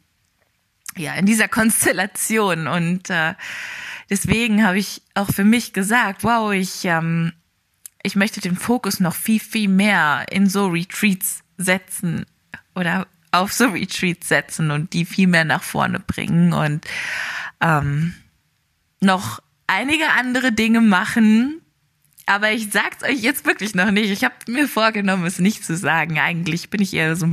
ja, 0.97 1.13
in 1.13 1.25
dieser 1.25 1.47
Konstellation. 1.47 2.67
Und 2.67 3.09
äh, 3.09 3.33
deswegen 4.11 4.63
habe 4.63 4.77
ich 4.77 5.01
auch 5.15 5.29
für 5.29 5.45
mich 5.45 5.73
gesagt, 5.73 6.23
wow, 6.23 6.51
ich, 6.51 6.85
ähm, 6.85 7.31
ich 8.03 8.15
möchte 8.15 8.41
den 8.41 8.57
Fokus 8.57 8.99
noch 8.99 9.15
viel, 9.15 9.39
viel 9.39 9.69
mehr 9.69 10.25
in 10.29 10.47
so 10.47 10.67
Retreats 10.67 11.43
setzen 11.57 12.25
oder 12.75 13.07
auf 13.31 13.53
so 13.53 13.67
Retreats 13.69 14.27
setzen 14.27 14.69
und 14.69 14.93
die 14.93 15.05
viel 15.05 15.27
mehr 15.27 15.45
nach 15.45 15.63
vorne 15.63 15.99
bringen 15.99 16.51
und 16.51 16.85
ähm, 17.61 18.13
noch 18.99 19.41
einige 19.65 20.09
andere 20.09 20.51
Dinge 20.51 20.81
machen. 20.81 21.61
Aber 22.25 22.51
ich 22.51 22.69
sag's 22.71 23.03
euch 23.03 23.21
jetzt 23.21 23.45
wirklich 23.45 23.73
noch 23.73 23.91
nicht. 23.91 24.11
Ich 24.11 24.23
habe 24.23 24.35
mir 24.47 24.67
vorgenommen, 24.67 25.25
es 25.25 25.39
nicht 25.39 25.65
zu 25.65 25.75
sagen. 25.75 26.19
Eigentlich 26.19 26.69
bin 26.69 26.81
ich 26.81 26.93
eher 26.93 27.15
so 27.15 27.25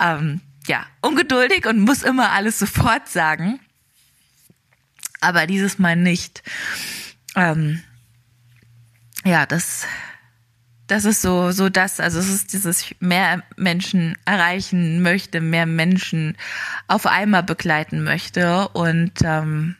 ähm, 0.00 0.40
ja 0.66 0.86
ungeduldig 1.02 1.66
und 1.66 1.80
muss 1.80 2.02
immer 2.02 2.32
alles 2.32 2.58
sofort 2.58 3.08
sagen. 3.08 3.60
Aber 5.22 5.46
dieses 5.46 5.78
Mal 5.78 5.96
nicht. 5.96 6.42
Ähm, 7.36 7.82
ja, 9.24 9.46
das 9.46 9.86
das 10.88 11.06
ist 11.06 11.22
so, 11.22 11.52
so 11.52 11.70
das, 11.70 12.00
also 12.00 12.18
es 12.18 12.28
ist 12.28 12.52
dieses 12.52 12.94
mehr 13.00 13.42
Menschen 13.56 14.18
erreichen 14.26 15.00
möchte, 15.00 15.40
mehr 15.40 15.64
Menschen 15.64 16.36
auf 16.86 17.06
einmal 17.06 17.42
begleiten 17.42 18.04
möchte 18.04 18.68
und 18.68 19.12
ähm, 19.22 19.76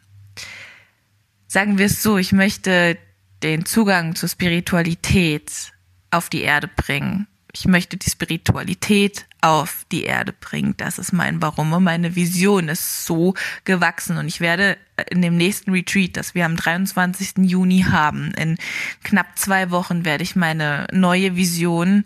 sagen 1.48 1.76
wir 1.76 1.86
es 1.86 2.02
so, 2.02 2.16
ich 2.16 2.32
möchte 2.32 2.96
den 3.42 3.66
Zugang 3.66 4.14
zur 4.14 4.30
Spiritualität 4.30 5.72
auf 6.10 6.30
die 6.30 6.42
Erde 6.42 6.68
bringen 6.68 7.26
ich 7.52 7.66
möchte 7.66 7.96
die 7.96 8.10
Spiritualität 8.10 9.26
auf 9.42 9.84
die 9.90 10.04
Erde 10.04 10.32
bringen. 10.32 10.74
Das 10.76 10.98
ist 10.98 11.12
mein 11.12 11.42
Warum 11.42 11.72
und 11.72 11.84
meine 11.84 12.14
Vision 12.14 12.68
ist 12.68 13.04
so 13.04 13.34
gewachsen. 13.64 14.16
Und 14.16 14.28
ich 14.28 14.40
werde 14.40 14.78
in 15.10 15.20
dem 15.20 15.36
nächsten 15.36 15.72
Retreat, 15.72 16.16
das 16.16 16.34
wir 16.34 16.46
am 16.46 16.56
23. 16.56 17.38
Juni 17.38 17.84
haben, 17.90 18.32
in 18.34 18.56
knapp 19.02 19.38
zwei 19.38 19.70
Wochen 19.70 20.04
werde 20.04 20.22
ich 20.22 20.36
meine 20.36 20.86
neue 20.92 21.36
Vision 21.36 22.04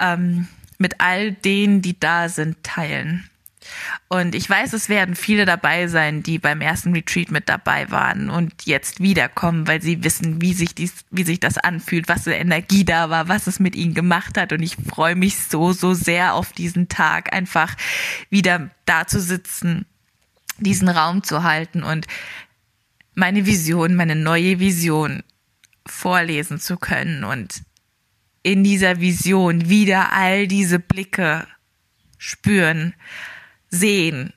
ähm, 0.00 0.48
mit 0.78 1.00
all 1.00 1.32
denen, 1.32 1.82
die 1.82 2.00
da 2.00 2.28
sind, 2.28 2.62
teilen. 2.62 3.28
Und 4.08 4.34
ich 4.34 4.48
weiß, 4.48 4.72
es 4.72 4.88
werden 4.88 5.14
viele 5.14 5.44
dabei 5.44 5.88
sein, 5.88 6.22
die 6.22 6.38
beim 6.38 6.60
ersten 6.60 6.92
Retreat 6.92 7.30
mit 7.30 7.48
dabei 7.48 7.90
waren 7.90 8.30
und 8.30 8.52
jetzt 8.64 9.00
wiederkommen, 9.00 9.66
weil 9.66 9.82
sie 9.82 10.04
wissen, 10.04 10.40
wie 10.40 10.52
sich 10.52 10.74
dies, 10.74 11.04
wie 11.10 11.24
sich 11.24 11.40
das 11.40 11.58
anfühlt, 11.58 12.08
was 12.08 12.24
für 12.24 12.34
Energie 12.34 12.84
da 12.84 13.10
war, 13.10 13.28
was 13.28 13.46
es 13.46 13.60
mit 13.60 13.76
ihnen 13.76 13.94
gemacht 13.94 14.38
hat. 14.38 14.52
Und 14.52 14.62
ich 14.62 14.76
freue 14.76 15.16
mich 15.16 15.38
so, 15.38 15.72
so 15.72 15.94
sehr 15.94 16.34
auf 16.34 16.52
diesen 16.52 16.88
Tag, 16.88 17.32
einfach 17.32 17.74
wieder 18.30 18.70
da 18.84 19.06
zu 19.06 19.20
sitzen, 19.20 19.86
diesen 20.58 20.88
Raum 20.88 21.22
zu 21.22 21.42
halten 21.42 21.82
und 21.82 22.06
meine 23.14 23.46
Vision, 23.46 23.94
meine 23.94 24.16
neue 24.16 24.58
Vision 24.58 25.22
vorlesen 25.86 26.58
zu 26.58 26.76
können 26.76 27.24
und 27.24 27.62
in 28.42 28.62
dieser 28.64 29.00
Vision 29.00 29.68
wieder 29.68 30.12
all 30.12 30.46
diese 30.46 30.78
Blicke 30.78 31.46
spüren, 32.18 32.94
sehen, 33.74 34.32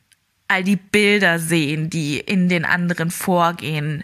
all 0.47 0.63
die 0.63 0.77
Bilder 0.77 1.39
sehen, 1.39 1.89
die 1.89 2.19
in 2.19 2.49
den 2.49 2.65
anderen 2.65 3.11
vorgehen, 3.11 4.03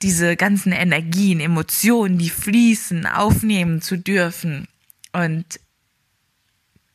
diese 0.00 0.36
ganzen 0.36 0.72
Energien, 0.72 1.40
Emotionen, 1.40 2.18
die 2.18 2.30
fließen, 2.30 3.06
aufnehmen 3.06 3.82
zu 3.82 3.98
dürfen 3.98 4.68
und 5.12 5.60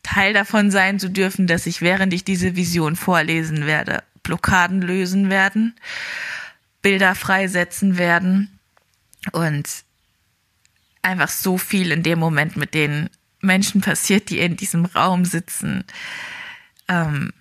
Teil 0.04 0.34
davon 0.34 0.72
sein 0.72 1.00
zu 1.00 1.10
dürfen, 1.10 1.48
dass 1.48 1.66
ich, 1.66 1.82
während 1.82 2.14
ich 2.14 2.24
diese 2.24 2.56
Vision 2.56 2.96
vorlesen 2.96 3.66
werde, 3.66 4.04
Blockaden 4.24 4.82
lösen 4.82 5.30
werden, 5.30 5.76
Bilder 6.82 7.14
freisetzen 7.14 7.98
werden 7.98 8.60
und 9.34 9.68
einfach 11.02 11.30
so 11.30 11.58
viel 11.58 11.92
in 11.92 12.04
dem 12.04 12.20
Moment 12.20 12.56
mit 12.56 12.74
den 12.74 13.10
Menschen 13.42 13.82
passiert, 13.82 14.30
die 14.30 14.40
in 14.40 14.58
diesem 14.58 14.86
Raum 14.86 15.26
sitzen. 15.26 15.84
Ähm, 16.88 17.34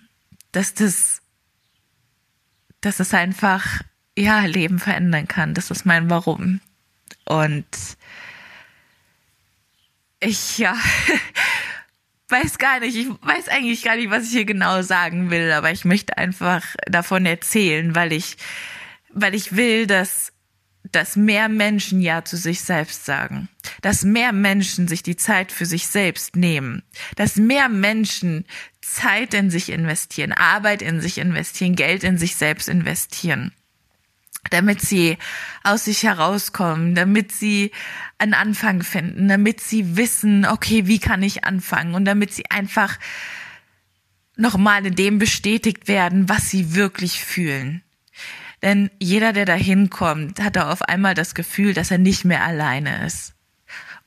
dass 0.57 0.73
das, 0.73 1.21
dass 2.81 2.97
das 2.97 3.13
einfach, 3.13 3.83
ja, 4.17 4.47
Leben 4.47 4.79
verändern 4.79 5.29
kann. 5.29 5.53
Das 5.53 5.71
ist 5.71 5.85
mein 5.85 6.09
Warum. 6.09 6.63
Und 7.27 7.67
ich, 10.19 10.57
ja, 10.57 10.75
weiß 12.31 12.57
gar 12.57 12.81
nicht, 12.81 12.97
ich 12.97 13.09
weiß 13.09 13.49
eigentlich 13.49 13.83
gar 13.83 13.97
nicht, 13.97 14.09
was 14.09 14.25
ich 14.25 14.31
hier 14.31 14.47
genau 14.47 14.81
sagen 14.81 15.31
will, 15.31 15.53
aber 15.53 15.73
ich 15.73 15.85
möchte 15.85 16.17
einfach 16.17 16.65
davon 16.87 17.27
erzählen, 17.27 17.95
weil 17.95 18.15
ich, 18.15 18.39
weil 19.11 19.35
ich 19.35 19.57
will, 19.57 19.87
dass 19.87 20.33
dass 20.93 21.17
mehr 21.17 21.49
Menschen 21.49 22.01
Ja 22.01 22.25
zu 22.25 22.37
sich 22.37 22.61
selbst 22.61 23.05
sagen, 23.05 23.49
dass 23.83 24.05
mehr 24.05 24.33
Menschen 24.33 24.89
sich 24.89 25.03
die 25.03 25.17
Zeit 25.17 25.51
für 25.51 25.67
sich 25.67 25.89
selbst 25.89 26.37
nehmen, 26.37 26.83
dass 27.17 27.37
mehr 27.37 27.69
Menschen 27.69 28.47
Zeit 28.87 29.35
in 29.35 29.51
sich 29.51 29.71
investieren, 29.71 30.33
Arbeit 30.33 30.81
in 30.81 31.01
sich 31.01 31.19
investieren, 31.19 31.75
Geld 31.75 32.05
in 32.05 32.19
sich 32.19 32.37
selbst 32.37 32.69
investieren, 32.69 33.53
damit 34.51 34.81
sie 34.81 35.19
aus 35.65 35.85
sich 35.87 36.05
herauskommen, 36.05 36.95
damit 36.95 37.33
sie 37.33 37.73
einen 38.19 38.35
Anfang 38.35 38.83
finden, 38.83 39.29
damit 39.29 39.61
sie 39.61 39.97
wissen, 39.97 40.47
okay, 40.47 40.87
wie 40.87 41.01
kann 41.01 41.23
ich 41.23 41.45
anfangen 41.45 41.95
und 41.95 42.05
damit 42.05 42.33
sie 42.33 42.49
einfach 42.51 42.99
nochmal 44.37 44.87
in 44.87 44.95
dem 44.95 45.19
bestätigt 45.19 45.89
werden, 45.89 46.29
was 46.29 46.51
sie 46.51 46.75
wirklich 46.75 47.25
fühlen. 47.25 47.83
Denn 48.63 48.91
jeder, 49.01 49.33
der 49.33 49.47
da 49.47 49.55
hinkommt, 49.55 50.41
hat 50.41 50.57
da 50.57 50.71
auf 50.71 50.83
einmal 50.83 51.15
das 51.15 51.35
Gefühl, 51.35 51.75
dass 51.75 51.91
er 51.91 51.99
nicht 51.99 52.25
mehr 52.25 52.45
alleine 52.45 53.05
ist. 53.05 53.35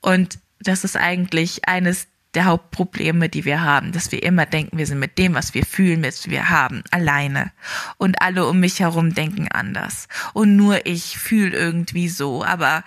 Und 0.00 0.38
das 0.58 0.84
ist 0.84 0.96
eigentlich 0.96 1.68
eines 1.68 2.08
der 2.34 2.44
Hauptprobleme, 2.44 3.28
die 3.28 3.44
wir 3.44 3.62
haben, 3.62 3.90
dass 3.92 4.12
wir 4.12 4.22
immer 4.22 4.46
denken, 4.46 4.78
wir 4.78 4.86
sind 4.86 5.00
mit 5.00 5.18
dem, 5.18 5.34
was 5.34 5.52
wir 5.54 5.66
fühlen, 5.66 6.04
was 6.04 6.30
wir 6.30 6.48
haben, 6.48 6.84
alleine. 6.90 7.50
Und 7.96 8.22
alle 8.22 8.46
um 8.46 8.60
mich 8.60 8.80
herum 8.80 9.14
denken 9.14 9.48
anders. 9.48 10.06
Und 10.32 10.54
nur 10.54 10.86
ich 10.86 11.18
fühle 11.18 11.56
irgendwie 11.56 12.08
so. 12.08 12.44
Aber 12.44 12.84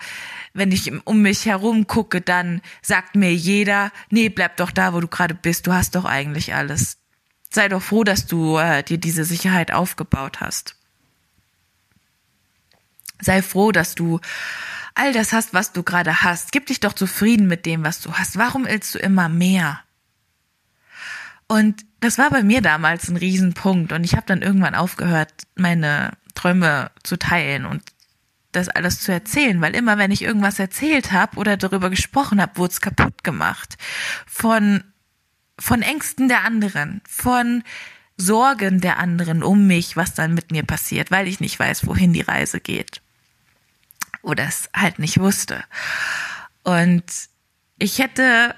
wenn 0.54 0.72
ich 0.72 0.90
um 1.04 1.20
mich 1.20 1.44
herum 1.44 1.86
gucke, 1.86 2.22
dann 2.22 2.62
sagt 2.80 3.16
mir 3.16 3.34
jeder, 3.34 3.92
nee, 4.08 4.30
bleib 4.30 4.56
doch 4.56 4.70
da, 4.70 4.94
wo 4.94 5.00
du 5.00 5.08
gerade 5.08 5.34
bist. 5.34 5.66
Du 5.66 5.74
hast 5.74 5.94
doch 5.94 6.06
eigentlich 6.06 6.54
alles. 6.54 6.96
Sei 7.50 7.68
doch 7.68 7.82
froh, 7.82 8.02
dass 8.02 8.26
du 8.26 8.56
äh, 8.56 8.82
dir 8.82 8.98
diese 8.98 9.24
Sicherheit 9.24 9.72
aufgebaut 9.72 10.40
hast. 10.40 10.76
Sei 13.20 13.42
froh, 13.42 13.72
dass 13.72 13.94
du 13.94 14.20
all 14.94 15.12
das 15.12 15.32
hast, 15.32 15.52
was 15.52 15.72
du 15.72 15.82
gerade 15.82 16.22
hast. 16.22 16.52
Gib 16.52 16.66
dich 16.66 16.80
doch 16.80 16.92
zufrieden 16.92 17.46
mit 17.46 17.66
dem, 17.66 17.84
was 17.84 18.00
du 18.00 18.12
hast. 18.14 18.38
Warum 18.38 18.66
willst 18.66 18.94
du 18.94 18.98
immer 18.98 19.28
mehr? 19.28 19.80
Und 21.46 21.84
das 22.00 22.18
war 22.18 22.30
bei 22.30 22.42
mir 22.42 22.62
damals 22.62 23.08
ein 23.08 23.16
Riesenpunkt. 23.16 23.92
Und 23.92 24.04
ich 24.04 24.14
habe 24.14 24.26
dann 24.26 24.42
irgendwann 24.42 24.74
aufgehört, 24.74 25.32
meine 25.56 26.12
Träume 26.34 26.90
zu 27.02 27.16
teilen 27.16 27.66
und 27.66 27.82
das 28.52 28.68
alles 28.68 29.00
zu 29.00 29.12
erzählen, 29.12 29.60
weil 29.60 29.74
immer 29.74 29.98
wenn 29.98 30.12
ich 30.12 30.22
irgendwas 30.22 30.60
erzählt 30.60 31.10
habe 31.10 31.36
oder 31.38 31.56
darüber 31.56 31.90
gesprochen 31.90 32.40
habe, 32.40 32.56
wurde 32.56 32.72
es 32.72 32.80
kaputt 32.80 33.24
gemacht. 33.24 33.76
Von, 34.26 34.84
von 35.58 35.82
Ängsten 35.82 36.28
der 36.28 36.44
anderen, 36.44 37.02
von 37.08 37.64
Sorgen 38.16 38.80
der 38.80 38.98
anderen 38.98 39.42
um 39.42 39.66
mich, 39.66 39.96
was 39.96 40.14
dann 40.14 40.34
mit 40.34 40.52
mir 40.52 40.62
passiert, 40.62 41.10
weil 41.10 41.26
ich 41.26 41.40
nicht 41.40 41.58
weiß, 41.58 41.88
wohin 41.88 42.12
die 42.12 42.20
Reise 42.20 42.60
geht 42.60 43.03
oder 44.24 44.44
es 44.44 44.68
halt 44.74 44.98
nicht 44.98 45.20
wusste. 45.20 45.62
Und 46.62 47.04
ich 47.78 47.98
hätte 47.98 48.54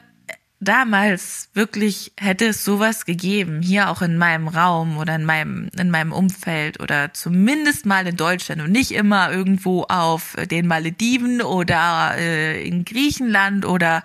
damals 0.59 1.51
wirklich 1.53 2.13
hätte 2.19 2.47
es 2.47 2.65
sowas 2.65 3.05
gegeben, 3.05 3.61
hier 3.61 3.91
auch 3.91 4.01
in 4.01 4.17
meinem 4.17 4.49
Raum 4.49 4.97
oder 4.97 5.15
in 5.17 5.25
meinem, 5.25 5.71
in 5.79 5.91
meinem 5.91 6.13
Umfeld 6.13 6.81
oder 6.81 7.13
zumindest 7.13 7.85
mal 7.85 8.07
in 8.07 8.17
Deutschland 8.17 8.63
und 8.63 8.73
nicht 8.73 8.93
immer 8.93 9.31
irgendwo 9.31 9.83
auf 9.85 10.35
den 10.51 10.67
Malediven 10.67 11.43
oder 11.43 12.15
äh, 12.17 12.67
in 12.67 12.85
Griechenland 12.85 13.67
oder 13.67 14.03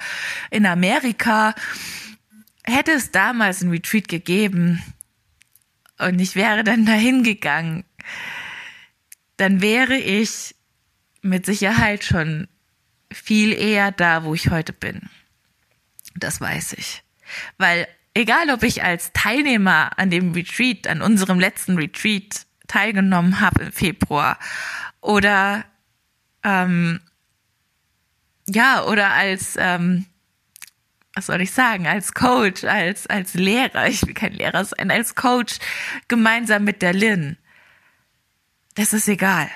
in 0.49 0.65
Amerika, 0.65 1.55
hätte 2.63 2.91
es 2.91 3.11
damals 3.11 3.61
ein 3.61 3.69
Retreat 3.69 4.07
gegeben 4.07 4.83
und 5.99 6.19
ich 6.19 6.35
wäre 6.35 6.63
dann 6.63 6.85
dahin 6.85 7.23
gegangen, 7.23 7.85
dann 9.37 9.61
wäre 9.61 9.95
ich 9.95 10.55
mit 11.21 11.45
Sicherheit 11.45 12.03
schon 12.03 12.47
viel 13.11 13.53
eher 13.53 13.91
da, 13.91 14.23
wo 14.23 14.33
ich 14.33 14.49
heute 14.49 14.73
bin. 14.73 15.09
Das 16.15 16.41
weiß 16.41 16.73
ich. 16.73 17.03
Weil 17.57 17.87
egal, 18.13 18.49
ob 18.49 18.63
ich 18.63 18.83
als 18.83 19.11
Teilnehmer 19.13 19.97
an 19.97 20.09
dem 20.09 20.33
Retreat, 20.33 20.87
an 20.87 21.01
unserem 21.01 21.39
letzten 21.39 21.77
Retreat 21.77 22.45
teilgenommen 22.67 23.39
habe 23.39 23.63
im 23.63 23.71
Februar 23.71 24.39
oder 25.01 25.65
ähm, 26.43 27.01
ja, 28.47 28.83
oder 28.83 29.11
als 29.11 29.55
ähm, 29.57 30.05
was 31.13 31.25
soll 31.25 31.41
ich 31.41 31.51
sagen, 31.51 31.87
als 31.87 32.13
Coach, 32.13 32.63
als, 32.63 33.07
als 33.07 33.33
Lehrer, 33.33 33.87
ich 33.87 34.05
will 34.05 34.13
kein 34.13 34.33
Lehrer 34.33 34.63
sein, 34.63 34.91
als 34.91 35.15
Coach 35.15 35.57
gemeinsam 36.07 36.63
mit 36.63 36.81
der 36.81 36.93
Lynn. 36.93 37.37
Das 38.75 38.93
ist 38.93 39.07
egal. 39.07 39.49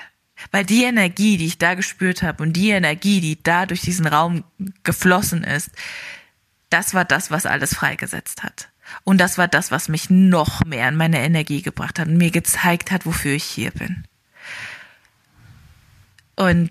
Weil 0.50 0.64
die 0.64 0.84
Energie, 0.84 1.36
die 1.36 1.46
ich 1.46 1.58
da 1.58 1.74
gespürt 1.74 2.22
habe 2.22 2.42
und 2.42 2.52
die 2.52 2.70
Energie, 2.70 3.20
die 3.20 3.42
da 3.42 3.66
durch 3.66 3.80
diesen 3.80 4.06
Raum 4.06 4.44
geflossen 4.82 5.44
ist, 5.44 5.70
das 6.70 6.94
war 6.94 7.04
das, 7.04 7.30
was 7.30 7.46
alles 7.46 7.74
freigesetzt 7.74 8.42
hat. 8.42 8.68
Und 9.04 9.18
das 9.18 9.38
war 9.38 9.48
das, 9.48 9.70
was 9.70 9.88
mich 9.88 10.10
noch 10.10 10.64
mehr 10.64 10.88
in 10.88 10.96
meine 10.96 11.20
Energie 11.20 11.62
gebracht 11.62 11.98
hat 11.98 12.08
und 12.08 12.16
mir 12.16 12.30
gezeigt 12.30 12.90
hat, 12.90 13.06
wofür 13.06 13.32
ich 13.32 13.44
hier 13.44 13.70
bin. 13.70 14.04
Und 16.36 16.70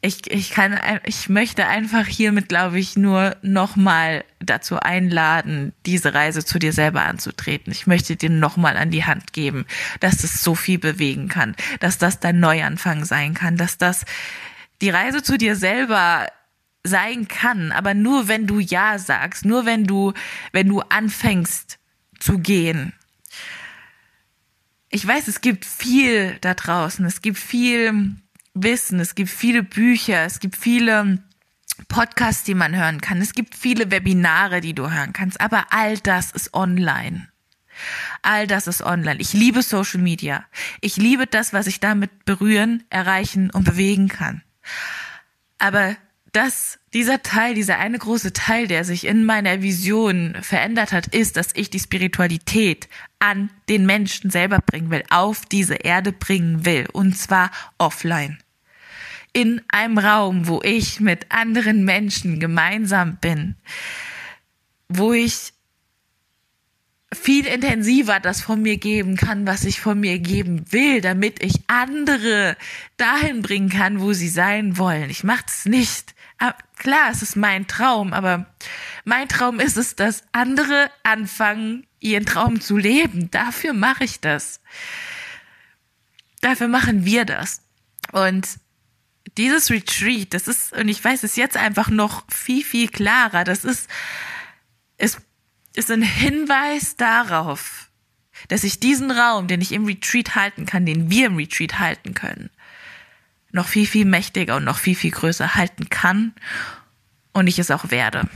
ich, 0.00 0.30
ich 0.30 0.50
kann, 0.50 0.78
ich 1.04 1.28
möchte 1.28 1.66
einfach 1.66 2.06
hiermit, 2.06 2.48
glaube 2.48 2.78
ich, 2.78 2.96
nur 2.96 3.36
nochmal 3.42 4.24
dazu 4.38 4.78
einladen, 4.78 5.72
diese 5.86 6.14
Reise 6.14 6.44
zu 6.44 6.60
dir 6.60 6.72
selber 6.72 7.02
anzutreten. 7.02 7.72
Ich 7.72 7.88
möchte 7.88 8.14
dir 8.14 8.30
nochmal 8.30 8.76
an 8.76 8.92
die 8.92 9.04
Hand 9.04 9.32
geben, 9.32 9.66
dass 9.98 10.18
das 10.18 10.42
so 10.42 10.54
viel 10.54 10.78
bewegen 10.78 11.28
kann, 11.28 11.56
dass 11.80 11.98
das 11.98 12.20
dein 12.20 12.38
Neuanfang 12.38 13.04
sein 13.04 13.34
kann, 13.34 13.56
dass 13.56 13.76
das 13.76 14.04
die 14.80 14.90
Reise 14.90 15.24
zu 15.24 15.36
dir 15.36 15.56
selber 15.56 16.28
sein 16.84 17.26
kann, 17.26 17.72
aber 17.72 17.94
nur 17.94 18.28
wenn 18.28 18.46
du 18.46 18.60
Ja 18.60 19.00
sagst, 19.00 19.44
nur 19.44 19.66
wenn 19.66 19.84
du, 19.84 20.12
wenn 20.52 20.68
du 20.68 20.80
anfängst 20.80 21.80
zu 22.20 22.38
gehen. 22.38 22.92
Ich 24.90 25.06
weiß, 25.06 25.26
es 25.26 25.40
gibt 25.40 25.64
viel 25.64 26.38
da 26.40 26.54
draußen, 26.54 27.04
es 27.04 27.20
gibt 27.20 27.38
viel 27.38 28.16
Wissen, 28.62 29.00
es 29.00 29.14
gibt 29.14 29.30
viele 29.30 29.62
Bücher, 29.62 30.24
es 30.24 30.40
gibt 30.40 30.56
viele 30.56 31.18
Podcasts, 31.88 32.44
die 32.44 32.54
man 32.54 32.76
hören 32.76 33.00
kann, 33.00 33.20
es 33.20 33.32
gibt 33.32 33.54
viele 33.54 33.90
Webinare, 33.90 34.60
die 34.60 34.74
du 34.74 34.90
hören 34.90 35.12
kannst, 35.12 35.40
aber 35.40 35.66
all 35.70 35.98
das 35.98 36.32
ist 36.32 36.54
online. 36.54 37.28
All 38.22 38.48
das 38.48 38.66
ist 38.66 38.82
online. 38.82 39.20
Ich 39.20 39.32
liebe 39.32 39.62
Social 39.62 40.00
Media. 40.00 40.44
Ich 40.80 40.96
liebe 40.96 41.28
das, 41.28 41.52
was 41.52 41.68
ich 41.68 41.78
damit 41.78 42.24
berühren, 42.24 42.82
erreichen 42.90 43.50
und 43.50 43.64
bewegen 43.64 44.08
kann. 44.08 44.42
Aber 45.58 45.96
das, 46.32 46.80
dieser 46.92 47.22
Teil, 47.22 47.54
dieser 47.54 47.78
eine 47.78 47.98
große 47.98 48.32
Teil, 48.32 48.66
der 48.66 48.84
sich 48.84 49.06
in 49.06 49.24
meiner 49.24 49.62
Vision 49.62 50.36
verändert 50.42 50.92
hat, 50.92 51.06
ist, 51.14 51.36
dass 51.36 51.50
ich 51.54 51.70
die 51.70 51.78
Spiritualität 51.78 52.88
an 53.20 53.50
den 53.68 53.86
Menschen 53.86 54.30
selber 54.30 54.58
bringen 54.58 54.90
will, 54.90 55.04
auf 55.10 55.46
diese 55.46 55.76
Erde 55.76 56.12
bringen 56.12 56.64
will, 56.64 56.88
und 56.92 57.16
zwar 57.16 57.50
offline 57.78 58.38
in 59.32 59.62
einem 59.68 59.98
Raum, 59.98 60.48
wo 60.48 60.60
ich 60.62 61.00
mit 61.00 61.30
anderen 61.30 61.84
Menschen 61.84 62.40
gemeinsam 62.40 63.16
bin, 63.16 63.56
wo 64.88 65.12
ich 65.12 65.52
viel 67.12 67.46
intensiver 67.46 68.20
das 68.20 68.42
von 68.42 68.60
mir 68.60 68.76
geben 68.76 69.16
kann, 69.16 69.46
was 69.46 69.64
ich 69.64 69.80
von 69.80 69.98
mir 69.98 70.18
geben 70.18 70.70
will, 70.72 71.00
damit 71.00 71.42
ich 71.42 71.62
andere 71.66 72.56
dahin 72.96 73.42
bringen 73.42 73.70
kann, 73.70 74.00
wo 74.00 74.12
sie 74.12 74.28
sein 74.28 74.76
wollen. 74.76 75.08
Ich 75.08 75.24
mache 75.24 75.44
es 75.46 75.64
nicht. 75.64 76.14
Ah, 76.38 76.54
klar, 76.76 77.10
es 77.10 77.22
ist 77.22 77.36
mein 77.36 77.66
Traum, 77.66 78.12
aber 78.12 78.46
mein 79.04 79.28
Traum 79.28 79.58
ist 79.58 79.76
es, 79.76 79.96
dass 79.96 80.22
andere 80.32 80.90
anfangen, 81.02 81.86
ihren 81.98 82.26
Traum 82.26 82.60
zu 82.60 82.76
leben. 82.76 83.30
Dafür 83.30 83.72
mache 83.72 84.04
ich 84.04 84.20
das. 84.20 84.60
Dafür 86.40 86.68
machen 86.68 87.04
wir 87.04 87.24
das. 87.24 87.62
Und 88.12 88.46
dieses 89.38 89.70
Retreat, 89.70 90.34
das 90.34 90.48
ist, 90.48 90.72
und 90.72 90.88
ich 90.88 91.02
weiß 91.02 91.22
es 91.22 91.36
jetzt 91.36 91.56
einfach 91.56 91.88
noch 91.88 92.24
viel, 92.30 92.64
viel 92.64 92.88
klarer, 92.88 93.44
das 93.44 93.64
ist, 93.64 93.88
es 94.96 95.18
ist 95.74 95.90
ein 95.90 96.02
Hinweis 96.02 96.96
darauf, 96.96 97.88
dass 98.48 98.64
ich 98.64 98.80
diesen 98.80 99.10
Raum, 99.10 99.46
den 99.46 99.60
ich 99.60 99.72
im 99.72 99.86
Retreat 99.86 100.34
halten 100.34 100.66
kann, 100.66 100.84
den 100.84 101.10
wir 101.10 101.26
im 101.26 101.36
Retreat 101.36 101.78
halten 101.78 102.14
können, 102.14 102.50
noch 103.50 103.66
viel, 103.66 103.86
viel 103.86 104.04
mächtiger 104.04 104.56
und 104.56 104.64
noch 104.64 104.78
viel, 104.78 104.94
viel 104.94 105.12
größer 105.12 105.54
halten 105.54 105.88
kann 105.88 106.34
und 107.32 107.46
ich 107.46 107.58
es 107.58 107.70
auch 107.70 107.90
werde. 107.90 108.28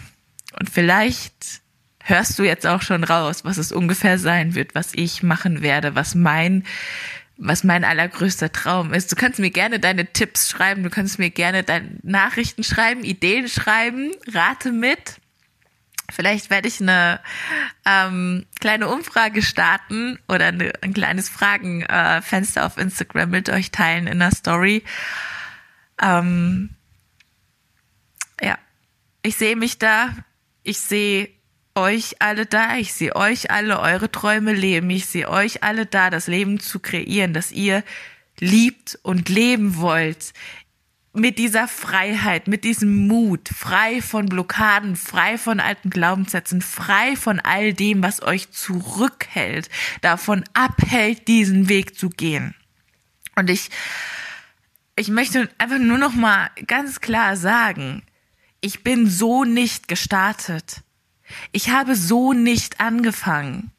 Und 0.59 0.71
vielleicht 0.71 1.61
hörst 2.01 2.39
du 2.39 2.45
jetzt 2.45 2.67
auch 2.67 2.83
schon 2.83 3.05
raus, 3.05 3.45
was 3.45 3.59
es 3.59 3.73
ungefähr 3.73 4.19
sein 4.19 4.55
wird, 4.55 4.75
was 4.75 4.95
ich 4.95 5.23
machen 5.23 5.63
werde, 5.63 5.95
was 5.95 6.15
mein 6.15 6.65
was 7.37 7.65
mein 7.65 7.85
allergrößter 7.85 8.53
Traum 8.53 8.93
ist. 8.93 9.11
Du 9.11 9.17
kannst 9.17 9.39
mir 9.39 9.51
gerne 9.51 9.81
deine 9.81 10.13
Tipps 10.13 10.49
schreiben, 10.49 10.83
du 10.83 10.91
kannst 10.91 11.19
mir 11.19 11.31
gerne 11.31 11.63
deine 11.63 11.99
Nachrichten 12.03 12.65
schreiben, 12.65 13.05
Ideen 13.05 13.49
schreiben, 13.49 14.13
rate 14.33 14.73
mit. 14.73 15.17
Vielleicht 16.11 16.51
werde 16.51 16.69
ich 16.69 16.81
eine 16.81 17.21
ähm, 17.87 18.45
kleine 18.61 18.89
Umfrage 18.89 19.43
starten 19.43 20.19
oder 20.29 20.47
eine, 20.47 20.73
ein 20.83 20.93
kleines 20.93 21.31
Fragenfenster 21.31 22.61
äh, 22.61 22.65
auf 22.65 22.77
Instagram 22.77 23.31
mit 23.31 23.49
euch 23.49 23.71
teilen 23.71 24.07
in 24.07 24.19
der 24.19 24.31
Story. 24.31 24.85
Ähm, 26.01 26.71
ja, 28.43 28.59
ich 29.23 29.37
sehe 29.37 29.57
mich 29.57 29.79
da. 29.79 30.11
Ich 30.65 30.81
sehe 30.81 31.31
euch 31.75 32.17
alle 32.21 32.47
da, 32.47 32.77
ich 32.77 32.93
sehe 32.93 33.17
euch 33.17 33.51
alle 33.51 33.81
eure 33.81 34.11
Träume 34.11 34.53
leben, 34.53 34.91
ich 34.91 35.07
sehe 35.07 35.29
euch 35.29 35.63
alle 35.63 35.87
da, 35.87 36.11
das 36.11 36.27
Leben 36.27 36.61
zu 36.61 36.81
kreieren, 36.81 37.33
dass 37.33 37.53
ihr 37.53 37.83
liebt 38.39 38.99
und 39.03 39.29
leben 39.29 39.77
wollt. 39.77 40.33
Mit 41.15 41.39
dieser 41.39 41.69
Freiheit, 41.69 42.49
mit 42.49 42.65
diesem 42.65 43.07
Mut, 43.07 43.49
frei 43.49 44.01
von 44.01 44.27
Blockaden, 44.27 44.97
frei 44.97 45.37
von 45.37 45.61
alten 45.61 45.91
Glaubenssätzen, 45.91 46.63
frei 46.63 47.17
von 47.17 47.39
all 47.39 47.75
dem, 47.75 48.03
was 48.03 48.23
euch 48.23 48.51
zurückhält, 48.51 49.69
davon 50.01 50.45
abhält, 50.55 51.29
diesen 51.29 51.69
Weg 51.69 51.99
zu 51.99 52.09
gehen. 52.09 52.55
Und 53.37 53.51
ich, 53.51 53.69
ich 54.97 55.09
möchte 55.09 55.51
einfach 55.59 55.79
nur 55.79 55.99
noch 55.99 56.15
mal 56.15 56.51
ganz 56.67 57.03
klar 57.03 57.37
sagen, 57.37 58.03
ich 58.63 58.83
bin 58.83 59.07
so 59.07 59.45
nicht 59.45 59.89
gestartet. 59.89 60.83
Ich 61.53 61.71
habe 61.71 61.97
so 61.97 62.33
nicht 62.33 62.81
angefangen. 62.81 63.71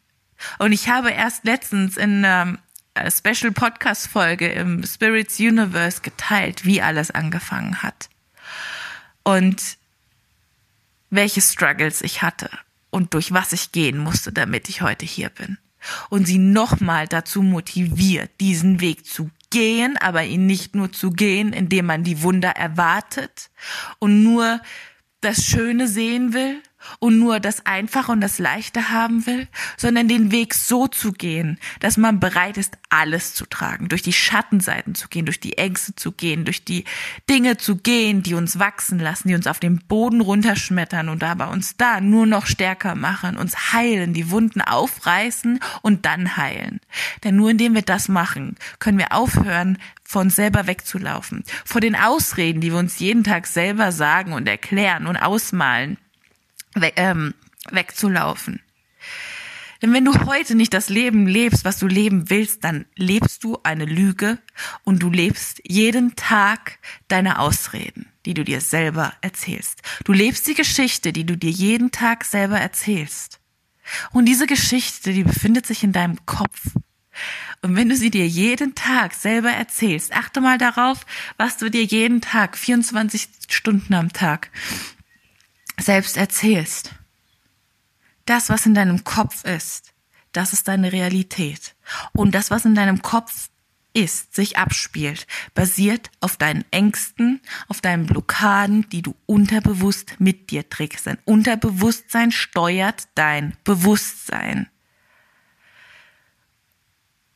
Und 0.60 0.72
ich 0.72 0.90
habe 0.90 1.12
erst 1.12 1.46
letztens 1.46 1.98
in 1.98 2.26
einer 2.26 2.60
Special 3.10 3.52
Podcast 3.52 4.08
Folge 4.08 4.48
im 4.50 4.84
Spirits 4.84 5.40
Universe 5.40 6.02
geteilt, 6.02 6.66
wie 6.66 6.82
alles 6.82 7.12
angefangen 7.12 7.82
hat. 7.82 8.10
Und 9.24 9.78
welche 11.10 11.42
Struggles 11.42 12.02
ich 12.02 12.22
hatte 12.22 12.50
und 12.90 13.14
durch 13.14 13.32
was 13.32 13.54
ich 13.54 13.72
gehen 13.72 13.98
musste, 13.98 14.32
damit 14.32 14.70
ich 14.70 14.82
heute 14.82 15.06
hier 15.06 15.30
bin. 15.30 15.58
Und 16.10 16.26
sie 16.26 16.38
nochmal 16.38 17.08
dazu 17.08 17.42
motiviert, 17.42 18.32
diesen 18.40 18.80
Weg 18.80 19.06
zu 19.06 19.30
gehen, 19.50 19.98
aber 19.98 20.24
ihn 20.24 20.46
nicht 20.46 20.76
nur 20.76 20.92
zu 20.92 21.12
gehen, 21.12 21.54
indem 21.54 21.86
man 21.86 22.04
die 22.04 22.24
Wunder 22.24 22.52
erwartet 22.52 23.50
und 24.00 24.24
nur 24.24 24.62
das 25.22 25.44
Schöne 25.46 25.88
sehen 25.88 26.34
will, 26.34 26.62
und 27.00 27.20
nur 27.20 27.40
das 27.40 27.66
Einfache 27.66 28.12
und 28.12 28.22
das 28.22 28.40
Leichte 28.40 28.90
haben 28.90 29.26
will, 29.26 29.48
sondern 29.78 30.08
den 30.08 30.32
Weg 30.32 30.54
so 30.54 30.88
zu 30.88 31.12
gehen, 31.12 31.60
dass 31.80 31.98
man 31.98 32.20
bereit 32.20 32.58
ist, 32.58 32.78
alles 32.90 33.34
zu 33.34 33.46
tragen, 33.46 33.90
durch 33.90 34.02
die 34.02 34.14
Schattenseiten 34.14 34.96
zu 34.96 35.08
gehen, 35.08 35.26
durch 35.26 35.40
die 35.40 35.58
Ängste 35.58 35.96
zu 35.96 36.12
gehen, 36.12 36.46
durch 36.46 36.64
die 36.64 36.86
Dinge 37.30 37.58
zu 37.58 37.78
gehen, 37.78 38.24
die 38.24 38.36
uns 38.36 38.60
wachsen 38.60 39.00
lassen, 39.00 39.28
die 39.28 39.36
uns 39.36 39.48
auf 39.48 39.60
den 39.60 39.80
Boden 39.80 40.22
runterschmettern 40.22 41.10
und 41.10 41.24
aber 41.24 41.50
uns 41.50 41.76
da 41.78 42.02
nur 42.02 42.26
noch 42.26 42.46
stärker 42.46 42.96
machen, 42.96 43.38
uns 43.38 43.74
heilen, 43.74 44.14
die 44.14 44.30
Wunden 44.30 44.62
aufreißen 44.62 45.60
und 45.82 46.06
dann 46.06 46.38
heilen. 46.38 46.80
Denn 47.24 47.36
nur 47.36 47.50
indem 47.50 47.76
wir 47.76 47.82
das 47.82 48.08
machen, 48.08 48.56
können 48.80 49.00
wir 49.00 49.14
aufhören, 49.14 49.78
von 50.04 50.28
uns 50.28 50.36
selber 50.36 50.68
wegzulaufen, 50.68 51.44
vor 51.66 51.82
den 51.82 51.96
Ausreden, 51.96 52.62
die 52.62 52.72
wir 52.72 52.78
uns 52.78 53.00
jeden 53.00 53.24
Tag 53.24 53.48
selber 53.48 53.92
sagen 53.92 54.34
und 54.34 54.48
erklären 54.48 55.08
und 55.08 55.18
ausmalen, 55.18 55.98
we 56.76 56.92
ähm, 56.96 57.34
wegzulaufen. 57.72 58.62
Denn 59.82 59.92
wenn 59.92 60.06
du 60.06 60.14
heute 60.26 60.56
nicht 60.56 60.74
das 60.74 60.88
Leben 60.88 61.28
lebst, 61.28 61.66
was 61.66 61.78
du 61.78 61.88
leben 61.88 62.30
willst, 62.30 62.64
dann 62.64 62.86
lebst 62.96 63.44
du 63.44 63.60
eine 63.64 63.84
Lüge 63.84 64.40
und 64.86 65.04
du 65.04 65.10
lebst 65.10 65.60
jeden 65.66 66.16
Tag 66.16 66.80
deine 67.10 67.40
Ausreden, 67.40 68.06
die 68.26 68.34
du 68.34 68.46
dir 68.46 68.62
selber 68.62 69.12
erzählst. 69.20 69.82
Du 70.06 70.14
lebst 70.14 70.48
die 70.48 70.54
Geschichte, 70.54 71.12
die 71.12 71.26
du 71.26 71.36
dir 71.36 71.50
jeden 71.50 71.92
Tag 71.92 72.24
selber 72.24 72.58
erzählst. 72.62 73.42
Und 74.12 74.24
diese 74.26 74.48
Geschichte, 74.48 75.12
die 75.12 75.26
befindet 75.26 75.66
sich 75.66 75.84
in 75.84 75.92
deinem 75.92 76.26
Kopf. 76.26 76.62
Und 77.62 77.76
wenn 77.76 77.90
du 77.90 77.98
sie 77.98 78.10
dir 78.10 78.26
jeden 78.26 78.76
Tag 78.76 79.14
selber 79.14 79.52
erzählst, 79.52 80.14
achte 80.14 80.40
mal 80.40 80.58
darauf, 80.58 81.06
was 81.36 81.58
du 81.58 81.70
dir 81.70 81.84
jeden 81.84 82.22
Tag, 82.22 82.58
24 82.58 83.28
Stunden 83.50 83.94
am 83.94 84.14
Tag, 84.14 84.50
selbst 85.80 86.18
erzählst. 86.18 86.92
Das, 88.26 88.50
was 88.50 88.66
in 88.66 88.74
deinem 88.74 89.04
Kopf 89.04 89.44
ist, 89.44 89.94
das 90.32 90.54
ist 90.54 90.68
deine 90.68 90.92
Realität. 90.92 91.76
Und 92.14 92.34
das, 92.34 92.52
was 92.52 92.66
in 92.66 92.76
deinem 92.76 93.02
Kopf 93.02 93.50
ist, 93.94 94.34
sich 94.34 94.58
abspielt, 94.58 95.28
basiert 95.54 96.10
auf 96.20 96.38
deinen 96.38 96.66
Ängsten, 96.72 97.42
auf 97.68 97.82
deinen 97.82 98.08
Blockaden, 98.08 98.90
die 98.90 99.02
du 99.02 99.16
unterbewusst 99.26 100.16
mit 100.20 100.50
dir 100.50 100.68
trägst. 100.68 101.06
Dein 101.08 101.20
Unterbewusstsein 101.26 102.32
steuert 102.32 103.08
dein 103.16 103.56
Bewusstsein. 103.64 104.68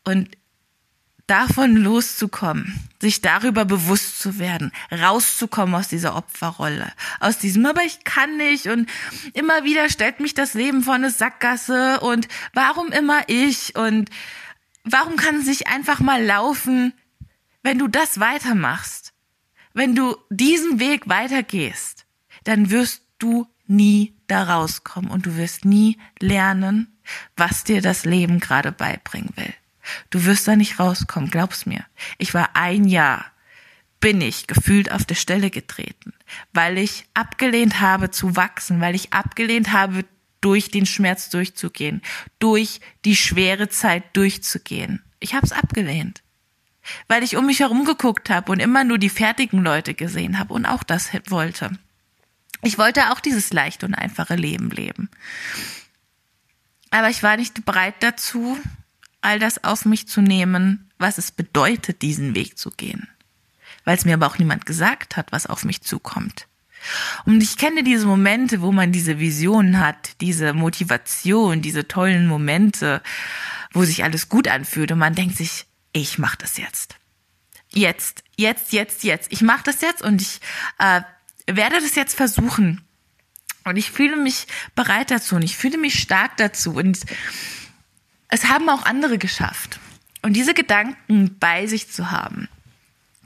Und 0.04 0.30
davon 1.28 1.76
loszukommen, 1.76 2.87
sich 3.00 3.22
darüber 3.22 3.66
bewusst 3.66 4.20
zu 4.20 4.40
werden, 4.40 4.72
rauszukommen 4.92 5.76
aus 5.76 5.88
dieser 5.88 6.16
Opferrolle, 6.16 6.92
aus 7.20 7.38
diesem, 7.38 7.66
aber 7.66 7.84
ich 7.84 8.04
kann 8.04 8.38
nicht 8.38 8.68
und 8.68 8.90
immer 9.34 9.64
wieder 9.64 9.90
stellt 9.90 10.20
mich 10.20 10.34
das 10.34 10.54
Leben 10.54 10.84
vor 10.84 10.96
eine 10.96 11.12
Sackgasse 11.12 12.00
und 12.00 12.28
warum 12.54 12.92
immer 12.92 13.22
ich 13.28 13.76
und 13.76 14.10
warum 14.84 15.16
kann 15.16 15.36
es 15.36 15.46
nicht 15.46 15.68
einfach 15.68 16.00
mal 16.00 16.24
laufen, 16.24 16.94
wenn 17.62 17.78
du 17.78 17.88
das 17.88 18.20
weitermachst, 18.20 19.14
wenn 19.74 19.94
du 19.94 20.16
diesen 20.30 20.80
Weg 20.80 21.08
weitergehst, 21.08 22.06
dann 22.46 22.72
wirst 22.72 23.04
du 23.20 23.48
nie 23.68 24.16
da 24.28 24.44
rauskommen 24.44 25.12
und 25.12 25.26
du 25.26 25.36
wirst 25.36 25.66
nie 25.66 25.98
lernen, 26.20 26.98
was 27.36 27.64
dir 27.64 27.82
das 27.82 28.06
Leben 28.06 28.40
gerade 28.40 28.72
beibringen 28.72 29.32
will. 29.36 29.54
Du 30.10 30.26
wirst 30.26 30.48
da 30.48 30.56
nicht 30.56 30.80
rauskommen, 30.80 31.30
glaub's 31.30 31.66
mir. 31.66 31.86
Ich 32.18 32.34
war 32.34 32.56
ein 32.56 32.86
Jahr, 32.86 33.26
bin 34.00 34.22
ich 34.22 34.48
gefühlt 34.48 34.92
auf 34.92 35.06
der 35.06 35.16
Stelle 35.16 35.50
getreten, 35.50 36.14
weil 36.54 36.78
ich 36.78 37.06
abgelehnt 37.14 37.80
habe 37.82 38.12
zu 38.12 38.36
wachsen, 38.36 38.82
weil 38.82 38.96
ich 38.96 39.14
abgelehnt 39.14 39.72
habe, 39.72 40.06
durch 40.42 40.70
den 40.70 40.86
Schmerz 40.86 41.30
durchzugehen, 41.30 42.02
durch 42.40 42.80
die 43.06 43.16
schwere 43.16 43.70
Zeit 43.70 44.04
durchzugehen. 44.16 45.04
Ich 45.20 45.34
habe 45.34 45.46
es 45.46 45.52
abgelehnt, 45.52 46.22
weil 47.08 47.24
ich 47.24 47.38
um 47.38 47.48
mich 47.48 47.60
herum 47.60 47.86
geguckt 47.86 48.30
habe 48.30 48.52
und 48.52 48.60
immer 48.60 48.84
nur 48.84 48.98
die 48.98 49.10
fertigen 49.10 49.64
Leute 49.64 49.94
gesehen 49.94 50.38
habe 50.38 50.54
und 50.54 50.66
auch 50.66 50.84
das 50.84 51.10
wollte. 51.30 51.72
Ich 52.62 52.78
wollte 52.78 53.12
auch 53.12 53.20
dieses 53.20 53.52
leichte 53.52 53.86
und 53.86 53.96
einfache 53.96 54.36
Leben 54.36 54.70
leben. 54.70 55.10
Aber 56.90 57.10
ich 57.10 57.24
war 57.24 57.38
nicht 57.38 57.66
bereit 57.66 57.96
dazu, 58.00 58.58
all 59.28 59.40
das 59.40 59.62
auf 59.66 59.84
mich 59.84 60.08
zu 60.08 60.22
nehmen, 60.22 60.90
was 61.00 61.18
es 61.18 61.32
bedeutet, 61.32 62.02
diesen 62.02 62.34
Weg 62.34 62.58
zu 62.58 62.72
gehen. 62.72 63.10
Weil 63.84 63.98
es 63.98 64.06
mir 64.06 64.14
aber 64.14 64.28
auch 64.28 64.40
niemand 64.40 64.66
gesagt 64.66 65.18
hat, 65.18 65.34
was 65.34 65.48
auf 65.48 65.66
mich 65.66 65.82
zukommt. 65.82 66.48
Und 67.26 67.42
ich 67.42 67.58
kenne 67.58 67.84
diese 67.84 68.06
Momente, 68.06 68.62
wo 68.62 68.72
man 68.72 68.94
diese 68.94 69.20
Vision 69.20 69.80
hat, 69.80 70.22
diese 70.22 70.54
Motivation, 70.54 71.62
diese 71.62 71.90
tollen 71.90 72.26
Momente, 72.26 73.02
wo 73.74 73.84
sich 73.84 74.06
alles 74.06 74.30
gut 74.30 74.48
anfühlt 74.48 74.94
und 74.94 75.00
man 75.00 75.14
denkt 75.14 75.36
sich, 75.36 75.66
ich 75.92 76.18
mache 76.18 76.38
das 76.38 76.58
jetzt. 76.58 76.96
Jetzt, 77.74 78.24
jetzt, 78.38 78.72
jetzt, 78.72 79.04
jetzt. 79.04 79.30
Ich 79.34 79.42
mache 79.42 79.64
das 79.64 79.82
jetzt 79.82 80.04
und 80.04 80.22
ich 80.22 80.40
äh, 80.80 81.02
werde 81.48 81.82
das 81.82 81.96
jetzt 81.96 82.16
versuchen. 82.16 82.82
Und 83.66 83.76
ich 83.76 83.92
fühle 83.92 84.16
mich 84.16 84.48
bereit 84.74 85.12
dazu 85.12 85.36
und 85.36 85.42
ich 85.42 85.58
fühle 85.58 85.78
mich 85.78 86.00
stark 86.00 86.38
dazu. 86.38 86.76
Und 86.76 87.00
es 88.30 88.46
haben 88.50 88.70
auch 88.70 88.86
andere 88.86 89.18
geschafft. 89.18 89.80
Und 90.22 90.34
diese 90.34 90.54
Gedanken 90.54 91.38
bei 91.40 91.68
sich 91.68 91.90
zu 91.90 92.12
haben, 92.12 92.50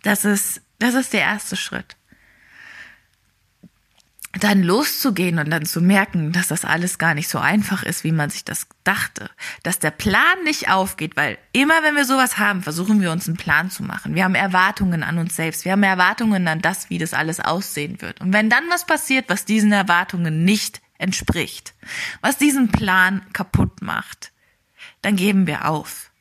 das 0.04 0.26
ist, 0.26 0.62
das 0.80 0.94
ist 0.94 1.14
der 1.14 1.22
erste 1.22 1.56
Schritt. 1.56 1.96
Dann 4.40 4.64
loszugehen 4.64 5.40
und 5.40 5.50
dann 5.50 5.66
zu 5.66 5.82
merken, 5.82 6.32
dass 6.32 6.48
das 6.48 6.64
alles 6.64 6.98
gar 6.98 7.14
nicht 7.14 7.28
so 7.28 7.38
einfach 7.38 7.84
ist, 7.84 8.06
wie 8.06 8.14
man 8.14 8.30
sich 8.30 8.46
das 8.46 8.68
dachte. 8.86 9.30
Dass 9.64 9.80
der 9.80 9.92
Plan 9.92 10.44
nicht 10.46 10.70
aufgeht, 10.70 11.18
weil 11.18 11.38
immer 11.52 11.84
wenn 11.84 11.96
wir 11.96 12.06
sowas 12.06 12.38
haben, 12.38 12.64
versuchen 12.64 13.02
wir 13.02 13.12
uns 13.12 13.28
einen 13.28 13.36
Plan 13.36 13.70
zu 13.70 13.84
machen. 13.84 14.16
Wir 14.16 14.24
haben 14.24 14.36
Erwartungen 14.36 15.04
an 15.04 15.18
uns 15.18 15.36
selbst. 15.36 15.66
Wir 15.66 15.74
haben 15.74 15.84
Erwartungen 15.84 16.48
an 16.48 16.62
das, 16.62 16.90
wie 16.90 16.98
das 16.98 17.14
alles 17.14 17.42
aussehen 17.42 18.02
wird. 18.02 18.22
Und 18.22 18.32
wenn 18.32 18.50
dann 18.50 18.64
was 18.70 18.86
passiert, 18.86 19.26
was 19.28 19.44
diesen 19.44 19.74
Erwartungen 19.74 20.46
nicht 20.46 20.82
entspricht, 20.98 21.74
was 22.22 22.38
diesen 22.38 22.72
Plan 22.72 23.26
kaputt 23.34 23.82
macht, 23.82 24.32
dann 25.02 25.16
geben 25.16 25.48
wir 25.48 25.68
auf. 25.68 26.12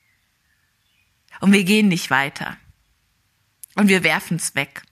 Und 1.40 1.52
wir 1.52 1.64
gehen 1.64 1.88
nicht 1.88 2.10
weiter. 2.10 2.56
Und 3.74 3.88
wir 3.88 4.04
werfen 4.04 4.36
es 4.36 4.54
weg. 4.54 4.82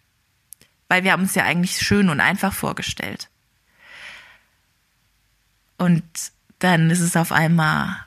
Weil 0.89 1.05
wir 1.05 1.13
haben 1.13 1.23
uns 1.23 1.35
ja 1.35 1.45
eigentlich 1.45 1.79
schön 1.79 2.09
und 2.09 2.21
einfach 2.21 2.53
vorgestellt. 2.53 3.29
Und 5.77 6.03
dann 6.59 6.91
ist 6.91 7.01
es 7.01 7.17
auf 7.17 7.33
einmal 7.33 8.07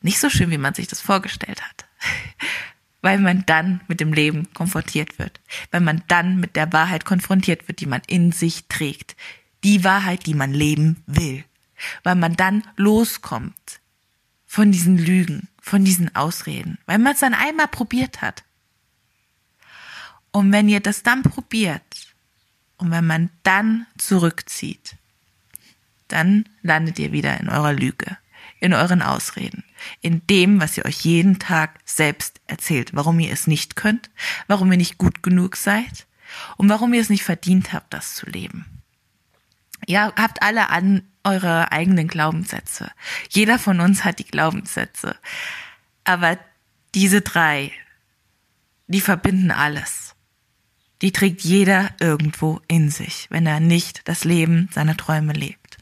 nicht 0.00 0.18
so 0.18 0.30
schön, 0.30 0.50
wie 0.50 0.58
man 0.58 0.74
sich 0.74 0.88
das 0.88 1.00
vorgestellt 1.00 1.62
hat. 1.62 1.84
Weil 3.02 3.18
man 3.18 3.44
dann 3.46 3.82
mit 3.86 4.00
dem 4.00 4.12
Leben 4.12 4.52
konfrontiert 4.52 5.18
wird. 5.18 5.40
Weil 5.70 5.80
man 5.80 6.02
dann 6.08 6.40
mit 6.40 6.56
der 6.56 6.72
Wahrheit 6.72 7.04
konfrontiert 7.04 7.68
wird, 7.68 7.80
die 7.80 7.86
man 7.86 8.02
in 8.06 8.32
sich 8.32 8.66
trägt. 8.68 9.16
Die 9.62 9.84
Wahrheit, 9.84 10.26
die 10.26 10.34
man 10.34 10.52
leben 10.52 11.02
will. 11.06 11.44
Weil 12.02 12.16
man 12.16 12.34
dann 12.34 12.66
loskommt 12.76 13.80
von 14.56 14.72
diesen 14.72 14.96
Lügen, 14.96 15.48
von 15.60 15.84
diesen 15.84 16.16
Ausreden, 16.16 16.78
weil 16.86 16.96
man 16.96 17.12
es 17.12 17.20
dann 17.20 17.34
einmal 17.34 17.68
probiert 17.68 18.22
hat. 18.22 18.42
Und 20.30 20.50
wenn 20.50 20.66
ihr 20.66 20.80
das 20.80 21.02
dann 21.02 21.22
probiert 21.22 21.82
und 22.78 22.90
wenn 22.90 23.06
man 23.06 23.28
dann 23.42 23.84
zurückzieht, 23.98 24.96
dann 26.08 26.48
landet 26.62 26.98
ihr 26.98 27.12
wieder 27.12 27.38
in 27.38 27.50
eurer 27.50 27.74
Lüge, 27.74 28.16
in 28.58 28.72
euren 28.72 29.02
Ausreden, 29.02 29.62
in 30.00 30.26
dem, 30.26 30.58
was 30.58 30.78
ihr 30.78 30.86
euch 30.86 31.04
jeden 31.04 31.38
Tag 31.38 31.78
selbst 31.84 32.40
erzählt, 32.46 32.94
warum 32.94 33.20
ihr 33.20 33.34
es 33.34 33.46
nicht 33.46 33.76
könnt, 33.76 34.08
warum 34.46 34.72
ihr 34.72 34.78
nicht 34.78 34.96
gut 34.96 35.22
genug 35.22 35.56
seid 35.56 36.06
und 36.56 36.70
warum 36.70 36.94
ihr 36.94 37.02
es 37.02 37.10
nicht 37.10 37.24
verdient 37.24 37.74
habt, 37.74 37.92
das 37.92 38.14
zu 38.14 38.24
leben. 38.24 38.64
Ihr 39.86 40.00
habt 40.00 40.40
alle 40.40 40.70
an 40.70 41.02
eure 41.26 41.72
eigenen 41.72 42.08
Glaubenssätze. 42.08 42.90
Jeder 43.28 43.58
von 43.58 43.80
uns 43.80 44.04
hat 44.04 44.20
die 44.20 44.24
Glaubenssätze. 44.24 45.16
Aber 46.04 46.38
diese 46.94 47.20
drei, 47.20 47.72
die 48.86 49.00
verbinden 49.00 49.50
alles. 49.50 50.14
Die 51.02 51.12
trägt 51.12 51.42
jeder 51.42 51.90
irgendwo 52.00 52.60
in 52.68 52.90
sich, 52.90 53.26
wenn 53.28 53.46
er 53.46 53.60
nicht 53.60 54.08
das 54.08 54.24
Leben 54.24 54.70
seiner 54.72 54.96
Träume 54.96 55.32
lebt. 55.32 55.76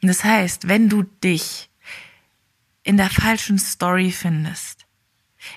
Und 0.00 0.08
das 0.08 0.22
heißt, 0.22 0.68
wenn 0.68 0.88
du 0.88 1.02
dich 1.02 1.70
in 2.82 2.96
der 2.96 3.10
falschen 3.10 3.58
Story 3.58 4.12
findest, 4.12 4.86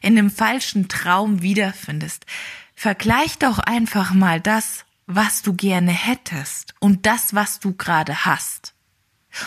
in 0.02 0.16
dem 0.16 0.32
falschen 0.32 0.88
Traum 0.88 1.42
wiederfindest, 1.42 2.26
vergleich 2.76 3.38
doch 3.38 3.60
einfach 3.60 4.14
mal 4.14 4.42
das, 4.42 4.86
was 5.06 5.42
du 5.42 5.54
gerne 5.54 5.92
hättest 5.92 6.76
und 6.80 7.06
das, 7.06 7.34
was 7.34 7.60
du 7.60 7.74
gerade 7.74 8.26
hast. 8.26 8.74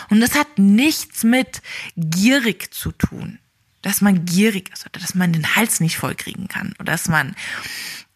Und 0.09 0.19
das 0.19 0.35
hat 0.35 0.59
nichts 0.59 1.23
mit 1.23 1.61
gierig 1.95 2.73
zu 2.73 2.91
tun, 2.91 3.39
dass 3.81 4.01
man 4.01 4.25
gierig 4.25 4.71
ist 4.73 4.85
oder 4.85 4.99
dass 4.99 5.15
man 5.15 5.33
den 5.33 5.55
Hals 5.55 5.79
nicht 5.79 5.97
vollkriegen 5.97 6.47
kann 6.47 6.73
oder 6.79 6.91
dass 6.91 7.07
man, 7.07 7.35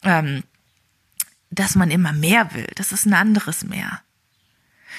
ähm, 0.04 0.43
dass 1.49 1.75
man 1.75 1.91
immer 1.91 2.13
mehr 2.13 2.54
will. 2.54 2.67
Das 2.75 2.91
ist 2.91 3.06
ein 3.06 3.13
anderes 3.13 3.63
Mehr. 3.63 4.01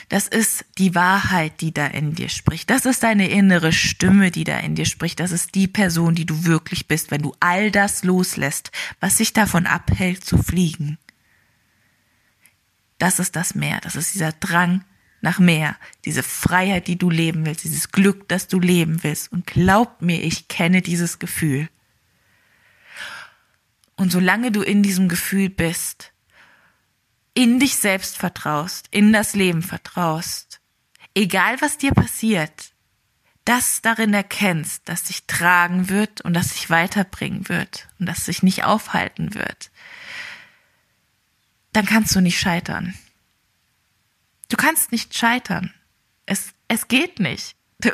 Das 0.09 0.27
ist 0.27 0.65
die 0.79 0.95
Wahrheit, 0.95 1.61
die 1.61 1.73
da 1.73 1.87
in 1.87 2.15
dir 2.15 2.29
spricht. 2.29 2.71
Das 2.71 2.87
ist 2.87 3.03
deine 3.03 3.29
innere 3.29 3.73
Stimme, 3.73 4.31
die 4.31 4.45
da 4.45 4.59
in 4.59 4.75
dir 4.75 4.87
spricht. 4.87 5.21
Das 5.21 5.31
ist 5.31 5.55
die 5.55 5.69
Person, 5.69 6.15
die 6.15 6.27
du 6.27 6.45
wirklich 6.45 6.89
bist, 6.89 7.11
wenn 7.11 7.23
du 7.23 7.35
all 7.41 7.71
das 7.71 8.03
loslässt, 8.03 8.73
was 9.01 9.19
sich 9.19 9.33
davon 9.33 9.67
abhält 9.67 10.25
zu 10.25 10.39
fliegen. 10.39 10.99
Das 13.03 13.19
ist 13.19 13.35
das 13.35 13.57
Meer, 13.57 13.81
das 13.81 13.97
ist 13.97 14.15
dieser 14.15 14.31
Drang 14.31 14.85
nach 15.23 15.41
mehr, 15.41 15.77
diese 16.05 16.23
Freiheit, 16.23 16.87
die 16.87 16.97
du 16.97 17.11
leben 17.11 17.45
willst, 17.45 17.65
dieses 17.65 17.91
Glück, 17.91 18.29
das 18.29 18.47
du 18.47 18.61
leben 18.61 19.03
willst. 19.03 19.33
Und 19.33 19.45
glaub 19.45 20.03
mir, 20.03 20.23
ich 20.23 20.47
kenne 20.47 20.83
dieses 20.83 21.19
Gefühl. 21.19 21.69
Und 23.97 24.13
solange 24.13 24.53
du 24.53 24.63
in 24.63 24.85
diesem 24.85 25.09
Gefühl 25.09 25.51
bist, 25.51 26.13
in 27.35 27.59
dich 27.59 27.75
selbst 27.77 28.19
vertraust, 28.19 28.87
in 28.93 29.13
das 29.13 29.35
Leben 29.35 29.63
vertraust, 29.63 30.61
egal 31.13 31.61
was 31.61 31.79
dir 31.79 31.91
passiert, 31.91 32.71
das 33.45 33.83
darin 33.83 34.15
erkennst, 34.15 34.89
dass 34.89 35.03
dich 35.03 35.27
tragen 35.27 35.89
wird 35.89 36.21
und 36.21 36.35
das 36.35 36.53
dich 36.53 36.71
weiterbringen 36.71 37.49
wird 37.49 37.89
und 37.99 38.07
das 38.07 38.27
dich 38.27 38.45
nicht 38.45 38.63
aufhalten 38.63 39.35
wird, 39.35 39.73
dann 41.73 41.87
kannst 41.87 42.15
du 42.15 42.21
nicht 42.21 42.39
scheitern. 42.39 42.95
Du 44.49 44.57
kannst 44.57 44.93
nicht 44.93 45.17
scheitern. 45.17 45.73
Es, 46.27 46.53
es 46.69 46.89
geht 46.89 47.19
nicht. 47.21 47.57
Du, 47.81 47.91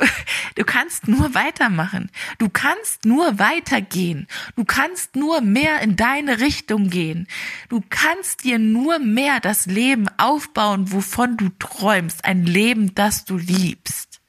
du 0.55 0.63
kannst 0.65 1.07
nur 1.07 1.33
weitermachen. 1.33 2.11
Du 2.37 2.47
kannst 2.49 3.05
nur 3.05 3.39
weitergehen. 3.39 4.27
Du 4.55 4.63
kannst 4.63 5.15
nur 5.15 5.41
mehr 5.41 5.81
in 5.81 5.95
deine 5.95 6.39
Richtung 6.39 6.89
gehen. 6.89 7.27
Du 7.69 7.81
kannst 7.89 8.43
dir 8.43 8.59
nur 8.59 8.99
mehr 8.99 9.39
das 9.39 9.65
Leben 9.65 10.07
aufbauen, 10.17 10.91
wovon 10.91 11.37
du 11.37 11.49
träumst. 11.57 12.23
Ein 12.23 12.45
Leben, 12.45 12.93
das 12.93 13.25
du 13.25 13.37
liebst. 13.37 14.19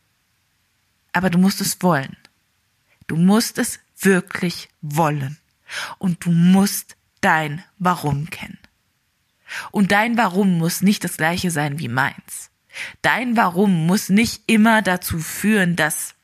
Aber 1.12 1.28
du 1.28 1.38
musst 1.38 1.60
es 1.60 1.82
wollen. 1.82 2.16
Du 3.06 3.16
musst 3.16 3.58
es 3.58 3.80
wirklich 3.98 4.68
wollen. 4.80 5.36
Und 5.98 6.24
du 6.24 6.30
musst 6.30 6.96
dein 7.20 7.62
Warum 7.78 8.30
kennen. 8.30 8.58
Und 9.70 9.92
dein 9.92 10.16
Warum 10.16 10.58
muss 10.58 10.82
nicht 10.82 11.04
das 11.04 11.16
gleiche 11.16 11.50
sein 11.50 11.78
wie 11.78 11.88
meins. 11.88 12.50
Dein 13.02 13.36
Warum 13.36 13.86
muss 13.86 14.08
nicht 14.08 14.42
immer 14.46 14.82
dazu 14.82 15.18
führen, 15.18 15.76
dass, 15.76 16.14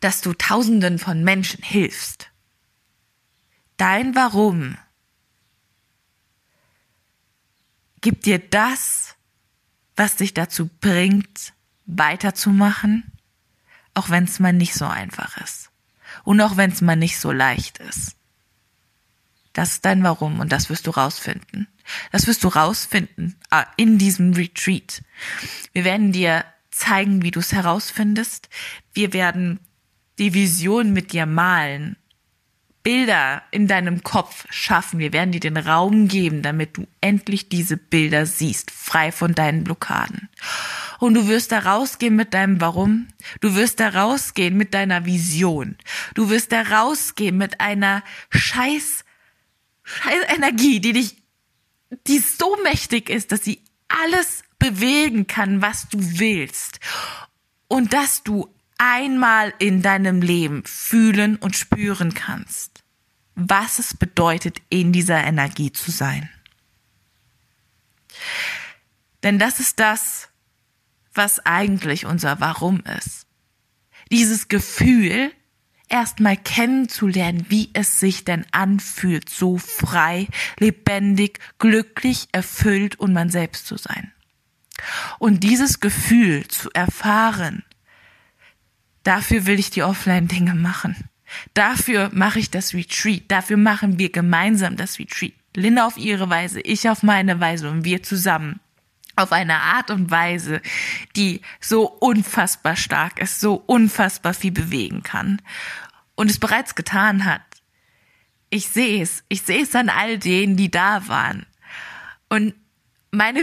dass 0.00 0.20
du 0.20 0.32
Tausenden 0.32 0.98
von 0.98 1.22
Menschen 1.22 1.62
hilfst. 1.62 2.30
Dein 3.76 4.14
Warum 4.14 4.76
gibt 8.00 8.26
dir 8.26 8.38
das, 8.38 9.16
was 9.96 10.16
dich 10.16 10.34
dazu 10.34 10.68
bringt, 10.80 11.52
weiterzumachen, 11.86 13.12
auch 13.94 14.10
wenn 14.10 14.24
es 14.24 14.40
mal 14.40 14.52
nicht 14.52 14.74
so 14.74 14.86
einfach 14.86 15.36
ist. 15.38 15.70
Und 16.22 16.40
auch 16.40 16.56
wenn 16.56 16.70
es 16.70 16.80
mal 16.80 16.96
nicht 16.96 17.18
so 17.18 17.32
leicht 17.32 17.78
ist. 17.78 18.16
Das 19.54 19.70
ist 19.70 19.84
dein 19.84 20.02
Warum 20.02 20.40
und 20.40 20.52
das 20.52 20.68
wirst 20.68 20.86
du 20.86 20.90
rausfinden. 20.90 21.68
Das 22.12 22.26
wirst 22.26 22.44
du 22.44 22.48
rausfinden 22.48 23.36
ah, 23.50 23.66
in 23.76 23.98
diesem 23.98 24.34
Retreat. 24.34 25.02
Wir 25.72 25.84
werden 25.84 26.12
dir 26.12 26.44
zeigen, 26.70 27.22
wie 27.22 27.30
du 27.30 27.40
es 27.40 27.52
herausfindest. 27.52 28.48
Wir 28.92 29.12
werden 29.12 29.60
die 30.18 30.34
Vision 30.34 30.92
mit 30.92 31.12
dir 31.12 31.26
malen. 31.26 31.96
Bilder 32.82 33.42
in 33.50 33.66
deinem 33.66 34.02
Kopf 34.02 34.44
schaffen. 34.50 34.98
Wir 34.98 35.14
werden 35.14 35.32
dir 35.32 35.40
den 35.40 35.56
Raum 35.56 36.06
geben, 36.06 36.42
damit 36.42 36.76
du 36.76 36.86
endlich 37.00 37.48
diese 37.48 37.78
Bilder 37.78 38.26
siehst, 38.26 38.70
frei 38.70 39.10
von 39.10 39.34
deinen 39.34 39.64
Blockaden. 39.64 40.28
Und 40.98 41.14
du 41.14 41.26
wirst 41.26 41.52
da 41.52 41.60
rausgehen 41.60 42.14
mit 42.14 42.34
deinem 42.34 42.60
Warum. 42.60 43.08
Du 43.40 43.54
wirst 43.54 43.80
da 43.80 43.88
rausgehen 43.88 44.56
mit 44.56 44.74
deiner 44.74 45.06
Vision. 45.06 45.76
Du 46.14 46.28
wirst 46.28 46.52
da 46.52 46.60
rausgehen 46.60 47.38
mit 47.38 47.60
einer 47.60 48.02
scheiß, 48.28 49.03
scheiß 49.84 50.24
Energie, 50.28 50.80
die 50.80 50.92
dich 50.92 51.16
die 52.06 52.18
so 52.18 52.56
mächtig 52.62 53.08
ist, 53.10 53.32
dass 53.32 53.44
sie 53.44 53.60
alles 53.88 54.42
bewegen 54.58 55.26
kann, 55.26 55.62
was 55.62 55.88
du 55.88 55.98
willst. 56.18 56.80
Und 57.68 57.92
dass 57.92 58.22
du 58.22 58.52
einmal 58.78 59.54
in 59.58 59.82
deinem 59.82 60.20
Leben 60.20 60.64
fühlen 60.64 61.36
und 61.36 61.56
spüren 61.56 62.14
kannst, 62.14 62.82
was 63.34 63.78
es 63.78 63.96
bedeutet, 63.96 64.60
in 64.68 64.92
dieser 64.92 65.22
Energie 65.22 65.72
zu 65.72 65.90
sein. 65.90 66.28
Denn 69.22 69.38
das 69.38 69.60
ist 69.60 69.80
das, 69.80 70.28
was 71.14 71.44
eigentlich 71.46 72.06
unser 72.06 72.40
Warum 72.40 72.80
ist. 72.98 73.26
Dieses 74.10 74.48
Gefühl, 74.48 75.32
erstmal 75.94 76.36
kennenzulernen, 76.36 77.46
wie 77.50 77.70
es 77.72 78.00
sich 78.00 78.24
denn 78.24 78.44
anfühlt, 78.50 79.28
so 79.28 79.58
frei, 79.58 80.26
lebendig, 80.58 81.38
glücklich, 81.60 82.26
erfüllt 82.32 82.98
und 82.98 83.12
man 83.12 83.30
selbst 83.30 83.68
zu 83.68 83.76
sein. 83.76 84.12
Und 85.20 85.44
dieses 85.44 85.78
Gefühl 85.78 86.48
zu 86.48 86.68
erfahren, 86.72 87.62
dafür 89.04 89.46
will 89.46 89.60
ich 89.60 89.70
die 89.70 89.84
Offline-Dinge 89.84 90.56
machen. 90.56 90.96
Dafür 91.54 92.10
mache 92.12 92.40
ich 92.40 92.50
das 92.50 92.74
Retreat. 92.74 93.22
Dafür 93.28 93.56
machen 93.56 93.96
wir 93.96 94.10
gemeinsam 94.10 94.76
das 94.76 94.98
Retreat. 94.98 95.34
Linda 95.54 95.86
auf 95.86 95.96
ihre 95.96 96.28
Weise, 96.28 96.60
ich 96.60 96.88
auf 96.88 97.04
meine 97.04 97.38
Weise 97.38 97.70
und 97.70 97.84
wir 97.84 98.02
zusammen 98.02 98.58
auf 99.16 99.30
eine 99.30 99.60
Art 99.60 99.92
und 99.92 100.10
Weise, 100.10 100.60
die 101.14 101.40
so 101.60 101.86
unfassbar 101.86 102.74
stark 102.74 103.20
ist, 103.20 103.40
so 103.40 103.62
unfassbar 103.66 104.34
viel 104.34 104.50
bewegen 104.50 105.04
kann 105.04 105.40
und 106.14 106.30
es 106.30 106.38
bereits 106.38 106.74
getan 106.74 107.24
hat. 107.24 107.42
Ich 108.50 108.68
sehe 108.68 109.02
es, 109.02 109.24
ich 109.28 109.42
sehe 109.42 109.62
es 109.62 109.74
an 109.74 109.88
all 109.88 110.18
denen, 110.18 110.56
die 110.56 110.70
da 110.70 111.08
waren. 111.08 111.46
Und 112.28 112.54
meine 113.10 113.42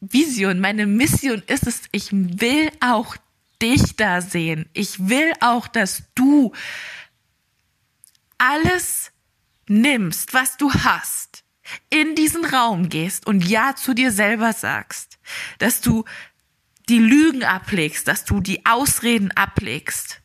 Vision, 0.00 0.60
meine 0.60 0.86
Mission 0.86 1.42
ist 1.46 1.66
es, 1.66 1.82
ich 1.92 2.08
will 2.12 2.70
auch 2.80 3.16
dich 3.62 3.96
da 3.96 4.20
sehen. 4.20 4.68
Ich 4.72 5.08
will 5.08 5.32
auch, 5.40 5.68
dass 5.68 6.04
du 6.14 6.52
alles 8.38 9.12
nimmst, 9.68 10.34
was 10.34 10.56
du 10.56 10.72
hast 10.72 11.44
in 11.90 12.14
diesen 12.14 12.44
Raum 12.44 12.88
gehst 12.88 13.26
und 13.26 13.44
Ja 13.44 13.74
zu 13.74 13.94
dir 13.94 14.12
selber 14.12 14.52
sagst, 14.52 15.18
dass 15.58 15.80
du 15.80 16.04
die 16.88 16.98
Lügen 16.98 17.42
ablegst, 17.42 18.06
dass 18.06 18.24
du 18.24 18.40
die 18.40 18.64
Ausreden 18.66 19.32
ablegst 19.32 20.20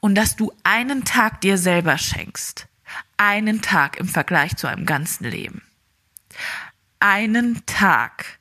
und 0.00 0.14
dass 0.14 0.36
du 0.36 0.52
einen 0.64 1.04
Tag 1.04 1.40
dir 1.40 1.58
selber 1.58 1.98
schenkst. 1.98 2.66
Einen 3.16 3.62
Tag 3.62 3.96
im 3.98 4.08
Vergleich 4.08 4.56
zu 4.56 4.66
einem 4.66 4.86
ganzen 4.86 5.24
Leben. 5.24 5.62
Einen 7.00 7.64
Tag, 7.66 8.38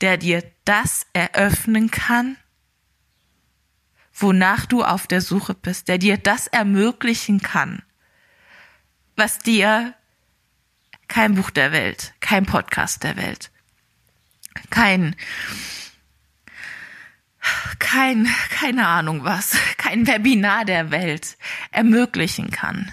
der 0.00 0.16
dir 0.16 0.42
das 0.64 1.06
eröffnen 1.12 1.90
kann, 1.90 2.36
wonach 4.14 4.66
du 4.66 4.84
auf 4.84 5.06
der 5.06 5.20
Suche 5.20 5.54
bist, 5.54 5.88
der 5.88 5.98
dir 5.98 6.16
das 6.16 6.46
ermöglichen 6.46 7.40
kann, 7.42 7.82
was 9.16 9.38
dir 9.38 9.94
kein 11.08 11.34
Buch 11.34 11.50
der 11.50 11.72
Welt, 11.72 12.14
kein 12.20 12.46
Podcast 12.46 13.02
der 13.02 13.16
Welt, 13.16 13.50
kein, 14.70 15.16
kein, 17.78 18.28
keine 18.50 18.86
Ahnung 18.86 19.24
was, 19.24 19.56
kein 19.76 20.06
Webinar 20.06 20.64
der 20.64 20.90
Welt 20.90 21.36
ermöglichen 21.70 22.50
kann. 22.50 22.92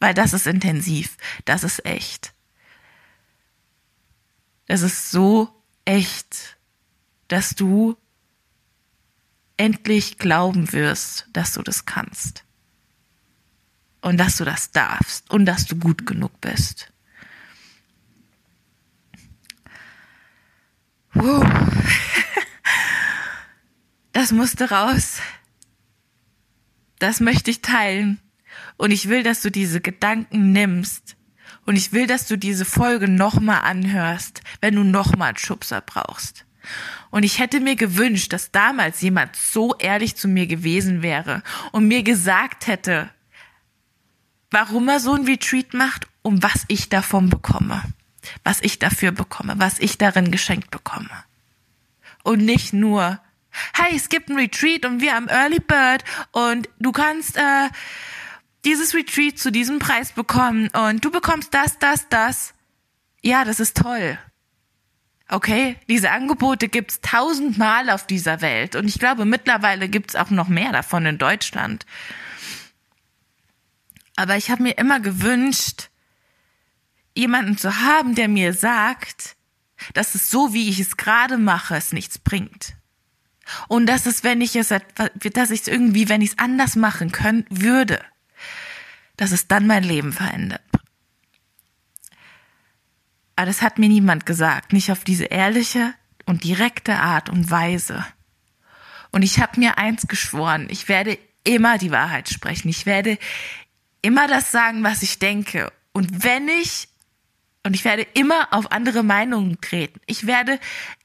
Weil 0.00 0.14
das 0.14 0.32
ist 0.32 0.46
intensiv, 0.46 1.16
das 1.44 1.64
ist 1.64 1.84
echt. 1.84 2.32
Das 4.66 4.82
ist 4.82 5.10
so 5.10 5.62
echt, 5.84 6.56
dass 7.28 7.54
du 7.54 7.96
endlich 9.56 10.18
glauben 10.18 10.72
wirst, 10.72 11.28
dass 11.32 11.52
du 11.52 11.62
das 11.62 11.84
kannst 11.84 12.44
und 14.00 14.18
dass 14.18 14.36
du 14.36 14.44
das 14.44 14.72
darfst 14.72 15.30
und 15.30 15.46
dass 15.46 15.66
du 15.66 15.76
gut 15.76 16.06
genug 16.06 16.40
bist. 16.40 16.92
Wow. 21.14 21.44
Das 24.12 24.32
musste 24.32 24.70
raus. 24.70 25.18
Das 26.98 27.20
möchte 27.20 27.50
ich 27.50 27.62
teilen. 27.62 28.20
Und 28.76 28.90
ich 28.90 29.08
will, 29.08 29.22
dass 29.22 29.40
du 29.40 29.50
diese 29.50 29.80
Gedanken 29.80 30.52
nimmst. 30.52 31.16
Und 31.64 31.76
ich 31.76 31.92
will, 31.92 32.06
dass 32.06 32.26
du 32.26 32.36
diese 32.36 32.64
Folge 32.64 33.08
nochmal 33.08 33.62
anhörst, 33.62 34.42
wenn 34.60 34.74
du 34.74 34.82
nochmal 34.82 35.28
einen 35.28 35.38
Schubser 35.38 35.80
brauchst. 35.80 36.44
Und 37.10 37.24
ich 37.24 37.38
hätte 37.38 37.60
mir 37.60 37.76
gewünscht, 37.76 38.32
dass 38.32 38.50
damals 38.50 39.00
jemand 39.00 39.36
so 39.36 39.74
ehrlich 39.76 40.16
zu 40.16 40.28
mir 40.28 40.46
gewesen 40.46 41.02
wäre 41.02 41.42
und 41.72 41.88
mir 41.88 42.02
gesagt 42.02 42.66
hätte, 42.66 43.10
warum 44.50 44.88
er 44.88 45.00
so 45.00 45.14
ein 45.14 45.24
Retreat 45.24 45.74
macht 45.74 46.06
und 46.22 46.42
was 46.42 46.64
ich 46.68 46.88
davon 46.88 47.30
bekomme. 47.30 47.82
Was 48.44 48.60
ich 48.60 48.78
dafür 48.78 49.10
bekomme, 49.10 49.54
was 49.58 49.80
ich 49.80 49.98
darin 49.98 50.30
geschenkt 50.30 50.70
bekomme. 50.70 51.10
Und 52.22 52.44
nicht 52.44 52.72
nur, 52.72 53.18
hey, 53.74 53.94
es 53.94 54.08
gibt 54.08 54.28
ein 54.28 54.36
Retreat 54.36 54.84
und 54.84 55.00
wir 55.00 55.14
haben 55.14 55.28
Early 55.28 55.60
Bird 55.60 56.04
und 56.32 56.68
du 56.78 56.92
kannst 56.92 57.36
äh, 57.36 57.68
dieses 58.64 58.94
Retreat 58.94 59.38
zu 59.38 59.50
diesem 59.50 59.78
Preis 59.78 60.12
bekommen 60.12 60.68
und 60.68 61.04
du 61.04 61.10
bekommst 61.10 61.52
das, 61.54 61.78
das, 61.78 62.08
das. 62.08 62.54
Ja, 63.22 63.44
das 63.44 63.60
ist 63.60 63.76
toll. 63.76 64.18
Okay, 65.28 65.76
diese 65.88 66.10
Angebote 66.10 66.68
gibt's 66.68 67.00
tausendmal 67.00 67.88
auf 67.90 68.06
dieser 68.06 68.40
Welt 68.40 68.76
und 68.76 68.86
ich 68.86 68.98
glaube 68.98 69.24
mittlerweile 69.24 69.88
gibt's 69.88 70.14
auch 70.14 70.30
noch 70.30 70.48
mehr 70.48 70.72
davon 70.72 71.06
in 71.06 71.18
Deutschland. 71.18 71.86
Aber 74.16 74.36
ich 74.36 74.50
habe 74.50 74.62
mir 74.62 74.76
immer 74.76 75.00
gewünscht, 75.00 75.88
jemanden 77.14 77.56
zu 77.56 77.80
haben, 77.80 78.14
der 78.14 78.28
mir 78.28 78.52
sagt, 78.52 79.36
dass 79.94 80.14
es 80.14 80.30
so, 80.30 80.52
wie 80.52 80.68
ich 80.68 80.78
es 80.80 80.96
gerade 80.96 81.38
mache, 81.38 81.76
es 81.76 81.92
nichts 81.92 82.18
bringt. 82.18 82.74
Und 83.68 83.86
dass 83.86 84.06
es, 84.06 84.24
wenn 84.24 84.40
ich 84.40 84.56
es, 84.56 84.68
dass 84.68 85.50
ich 85.50 85.60
es 85.62 85.68
irgendwie, 85.68 86.08
wenn 86.08 86.20
ich 86.20 86.30
es 86.30 86.38
anders 86.38 86.76
machen 86.76 87.12
können 87.12 87.44
würde, 87.50 88.00
dass 89.16 89.32
es 89.32 89.48
dann 89.48 89.66
mein 89.66 89.84
Leben 89.84 90.12
verändert. 90.12 90.62
Aber 93.36 93.46
das 93.46 93.62
hat 93.62 93.78
mir 93.78 93.88
niemand 93.88 94.26
gesagt, 94.26 94.72
nicht 94.72 94.92
auf 94.92 95.04
diese 95.04 95.24
ehrliche 95.24 95.94
und 96.26 96.44
direkte 96.44 96.96
Art 96.96 97.28
und 97.28 97.50
Weise. 97.50 98.04
Und 99.10 99.22
ich 99.22 99.40
habe 99.40 99.60
mir 99.60 99.78
eins 99.78 100.06
geschworen, 100.06 100.68
ich 100.70 100.88
werde 100.88 101.18
immer 101.44 101.78
die 101.78 101.90
Wahrheit 101.90 102.28
sprechen. 102.28 102.68
Ich 102.68 102.86
werde 102.86 103.18
immer 104.00 104.26
das 104.26 104.50
sagen, 104.52 104.82
was 104.82 105.02
ich 105.02 105.18
denke. 105.18 105.72
Und 105.92 106.24
wenn 106.24 106.48
ich, 106.48 106.88
und 107.64 107.74
ich 107.74 107.84
werde 107.84 108.06
immer 108.14 108.48
auf 108.52 108.72
andere 108.72 109.02
Meinungen 109.02 109.60
treten. 109.60 110.00
Ich 110.06 110.26
werde 110.26 110.58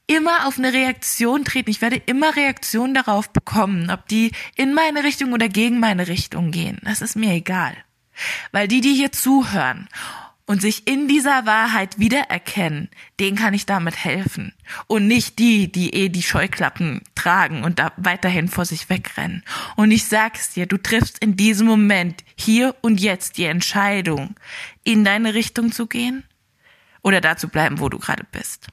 immer 0.08 0.46
auf 0.46 0.58
eine 0.58 0.72
Reaktion 0.72 1.44
treten. 1.44 1.70
Ich 1.70 1.80
werde 1.80 2.02
immer 2.06 2.34
Reaktionen 2.34 2.94
darauf 2.94 3.30
bekommen, 3.30 3.90
ob 3.90 4.08
die 4.08 4.32
in 4.56 4.74
meine 4.74 5.04
Richtung 5.04 5.32
oder 5.32 5.48
gegen 5.48 5.78
meine 5.78 6.08
Richtung 6.08 6.50
gehen. 6.50 6.78
Das 6.82 7.00
ist 7.00 7.14
mir 7.14 7.32
egal. 7.32 7.76
Weil 8.50 8.66
die, 8.66 8.80
die 8.80 8.94
hier 8.94 9.12
zuhören 9.12 9.88
und 10.46 10.60
sich 10.60 10.88
in 10.88 11.06
dieser 11.06 11.46
Wahrheit 11.46 11.98
wiedererkennen, 12.00 12.88
denen 13.20 13.36
kann 13.36 13.54
ich 13.54 13.66
damit 13.66 14.02
helfen. 14.02 14.52
Und 14.88 15.06
nicht 15.06 15.38
die, 15.38 15.70
die 15.70 15.94
eh 15.94 16.08
die 16.08 16.22
Scheuklappen 16.22 17.02
tragen 17.14 17.62
und 17.62 17.78
da 17.78 17.92
weiterhin 17.98 18.48
vor 18.48 18.64
sich 18.64 18.88
wegrennen. 18.88 19.44
Und 19.76 19.92
ich 19.92 20.06
sag's 20.06 20.54
dir, 20.54 20.66
du 20.66 20.78
triffst 20.78 21.18
in 21.20 21.36
diesem 21.36 21.68
Moment, 21.68 22.24
hier 22.34 22.74
und 22.80 22.98
jetzt, 22.98 23.36
die 23.36 23.44
Entscheidung, 23.44 24.34
in 24.82 25.04
deine 25.04 25.34
Richtung 25.34 25.70
zu 25.70 25.86
gehen 25.86 26.24
oder 27.02 27.20
da 27.20 27.36
zu 27.36 27.48
bleiben, 27.48 27.80
wo 27.80 27.88
du 27.88 27.98
gerade 27.98 28.24
bist. 28.32 28.68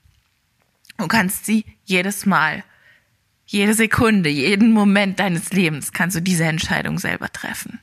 Du 0.98 1.08
kannst 1.08 1.46
sie 1.46 1.66
jedes 1.84 2.26
Mal, 2.26 2.64
jede 3.46 3.74
Sekunde, 3.74 4.30
jeden 4.30 4.72
Moment 4.72 5.20
deines 5.20 5.52
Lebens 5.52 5.92
kannst 5.92 6.16
du 6.16 6.22
diese 6.22 6.46
Entscheidung 6.46 6.98
selber 6.98 7.32
treffen. 7.32 7.80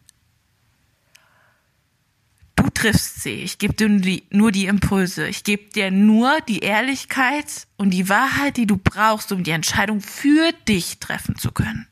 Du 2.56 2.68
triffst 2.68 3.22
sie. 3.22 3.42
Ich 3.42 3.58
gebe 3.58 3.74
dir 3.74 3.88
nur 3.88 4.00
die, 4.00 4.22
nur 4.30 4.52
die 4.52 4.66
Impulse. 4.66 5.26
Ich 5.26 5.44
gebe 5.44 5.70
dir 5.70 5.90
nur 5.90 6.40
die 6.42 6.60
Ehrlichkeit 6.60 7.66
und 7.76 7.90
die 7.90 8.08
Wahrheit, 8.08 8.56
die 8.56 8.66
du 8.66 8.76
brauchst, 8.76 9.32
um 9.32 9.42
die 9.42 9.50
Entscheidung 9.52 10.00
für 10.00 10.52
dich 10.68 10.98
treffen 10.98 11.36
zu 11.36 11.50
können. 11.50 11.88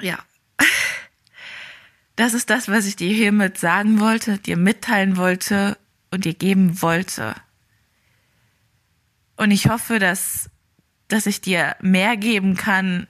Ja. 0.00 0.18
Das 2.16 2.34
ist 2.34 2.50
das, 2.50 2.68
was 2.68 2.86
ich 2.86 2.96
dir 2.96 3.12
hiermit 3.14 3.58
sagen 3.58 4.00
wollte, 4.00 4.38
dir 4.38 4.56
mitteilen 4.56 5.16
wollte 5.16 5.78
und 6.10 6.24
dir 6.24 6.34
geben 6.34 6.82
wollte. 6.82 7.34
Und 9.36 9.50
ich 9.50 9.68
hoffe, 9.68 9.98
dass, 9.98 10.50
dass 11.08 11.26
ich 11.26 11.40
dir 11.40 11.76
mehr 11.80 12.16
geben 12.16 12.56
kann, 12.56 13.06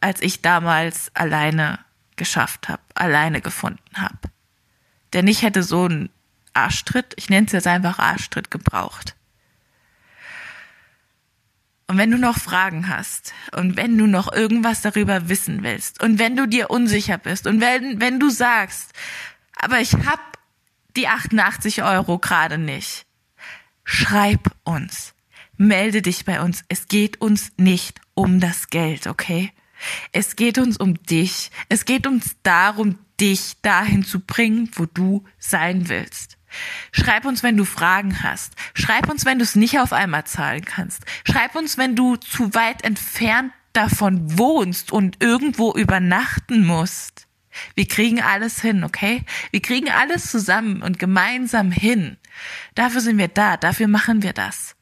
als 0.00 0.20
ich 0.22 0.42
damals 0.42 1.14
alleine 1.14 1.78
geschafft 2.16 2.68
habe, 2.68 2.82
alleine 2.94 3.40
gefunden 3.40 3.96
habe. 3.96 4.18
Denn 5.12 5.26
ich 5.26 5.42
hätte 5.42 5.62
so 5.62 5.84
einen 5.84 6.10
Arschtritt, 6.52 7.14
ich 7.16 7.30
nenne 7.30 7.46
es 7.46 7.52
jetzt 7.52 7.66
einfach 7.66 7.98
Arschtritt, 7.98 8.50
gebraucht. 8.50 9.14
Und 11.88 11.96
wenn 11.96 12.10
du 12.10 12.18
noch 12.18 12.38
Fragen 12.38 12.88
hast 12.88 13.32
und 13.56 13.76
wenn 13.76 13.96
du 13.96 14.06
noch 14.06 14.30
irgendwas 14.30 14.82
darüber 14.82 15.30
wissen 15.30 15.62
willst 15.62 16.02
und 16.02 16.18
wenn 16.18 16.36
du 16.36 16.46
dir 16.46 16.70
unsicher 16.70 17.16
bist 17.16 17.46
und 17.46 17.62
wenn, 17.62 17.98
wenn 17.98 18.20
du 18.20 18.28
sagst, 18.28 18.92
aber 19.56 19.80
ich 19.80 19.94
hab 19.94 20.20
die 20.96 21.08
88 21.08 21.82
Euro 21.82 22.18
gerade 22.18 22.58
nicht, 22.58 23.06
schreib 23.84 24.50
uns, 24.64 25.14
melde 25.56 26.02
dich 26.02 26.26
bei 26.26 26.42
uns. 26.42 26.62
Es 26.68 26.88
geht 26.88 27.20
uns 27.22 27.52
nicht 27.56 28.00
um 28.14 28.38
das 28.38 28.68
Geld, 28.68 29.06
okay? 29.06 29.52
Es 30.12 30.36
geht 30.36 30.58
uns 30.58 30.76
um 30.76 31.02
dich. 31.04 31.50
Es 31.68 31.84
geht 31.84 32.06
uns 32.06 32.36
darum, 32.42 32.98
dich 33.20 33.60
dahin 33.62 34.04
zu 34.04 34.20
bringen, 34.20 34.70
wo 34.74 34.86
du 34.86 35.24
sein 35.38 35.88
willst. 35.88 36.37
Schreib 36.92 37.24
uns, 37.24 37.42
wenn 37.42 37.56
du 37.56 37.64
Fragen 37.64 38.22
hast. 38.22 38.54
Schreib 38.74 39.08
uns, 39.08 39.24
wenn 39.24 39.38
du 39.38 39.44
es 39.44 39.54
nicht 39.54 39.78
auf 39.78 39.92
einmal 39.92 40.24
zahlen 40.24 40.64
kannst. 40.64 41.04
Schreib 41.24 41.54
uns, 41.54 41.78
wenn 41.78 41.96
du 41.96 42.16
zu 42.16 42.54
weit 42.54 42.84
entfernt 42.84 43.52
davon 43.72 44.38
wohnst 44.38 44.92
und 44.92 45.22
irgendwo 45.22 45.72
übernachten 45.72 46.66
musst. 46.66 47.26
Wir 47.74 47.86
kriegen 47.86 48.22
alles 48.22 48.60
hin, 48.60 48.84
okay? 48.84 49.24
Wir 49.50 49.62
kriegen 49.62 49.90
alles 49.90 50.30
zusammen 50.30 50.82
und 50.82 50.98
gemeinsam 50.98 51.70
hin. 51.70 52.16
Dafür 52.74 53.00
sind 53.00 53.18
wir 53.18 53.28
da, 53.28 53.56
dafür 53.56 53.88
machen 53.88 54.22
wir 54.22 54.32
das. 54.32 54.74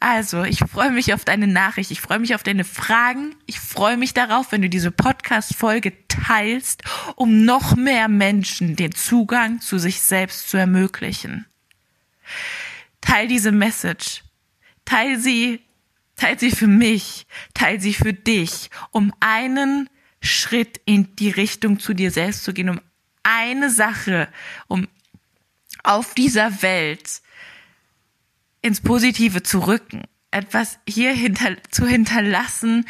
Also, 0.00 0.44
ich 0.44 0.58
freue 0.58 0.90
mich 0.90 1.14
auf 1.14 1.24
deine 1.24 1.46
Nachricht, 1.46 1.90
ich 1.90 2.00
freue 2.00 2.18
mich 2.18 2.34
auf 2.34 2.42
deine 2.42 2.64
Fragen, 2.64 3.34
ich 3.46 3.60
freue 3.60 3.96
mich 3.96 4.14
darauf, 4.14 4.52
wenn 4.52 4.62
du 4.62 4.68
diese 4.68 4.90
Podcast-Folge 4.90 5.92
teilst, 6.08 6.82
um 7.16 7.44
noch 7.44 7.76
mehr 7.76 8.08
Menschen 8.08 8.76
den 8.76 8.92
Zugang 8.92 9.60
zu 9.60 9.78
sich 9.78 10.00
selbst 10.00 10.48
zu 10.48 10.56
ermöglichen. 10.56 11.46
Teil 13.00 13.28
diese 13.28 13.52
Message. 13.52 14.22
Teil 14.84 15.18
sie, 15.18 15.60
teil 16.16 16.38
sie 16.38 16.50
für 16.50 16.66
mich, 16.66 17.26
teil 17.54 17.80
sie 17.80 17.94
für 17.94 18.12
dich, 18.12 18.70
um 18.90 19.12
einen 19.20 19.88
Schritt 20.20 20.80
in 20.84 21.14
die 21.16 21.30
Richtung 21.30 21.78
zu 21.78 21.94
dir 21.94 22.10
selbst 22.10 22.44
zu 22.44 22.52
gehen, 22.52 22.68
um 22.68 22.80
eine 23.22 23.70
Sache, 23.70 24.28
um 24.68 24.88
auf 25.82 26.14
dieser 26.14 26.62
Welt 26.62 27.21
ins 28.62 28.80
Positive 28.80 29.42
zu 29.42 29.58
rücken, 29.66 30.04
etwas 30.30 30.78
hier 30.88 31.12
hinter, 31.12 31.56
zu 31.70 31.86
hinterlassen, 31.86 32.86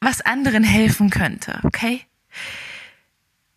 was 0.00 0.20
anderen 0.20 0.64
helfen 0.64 1.10
könnte, 1.10 1.60
okay? 1.62 2.02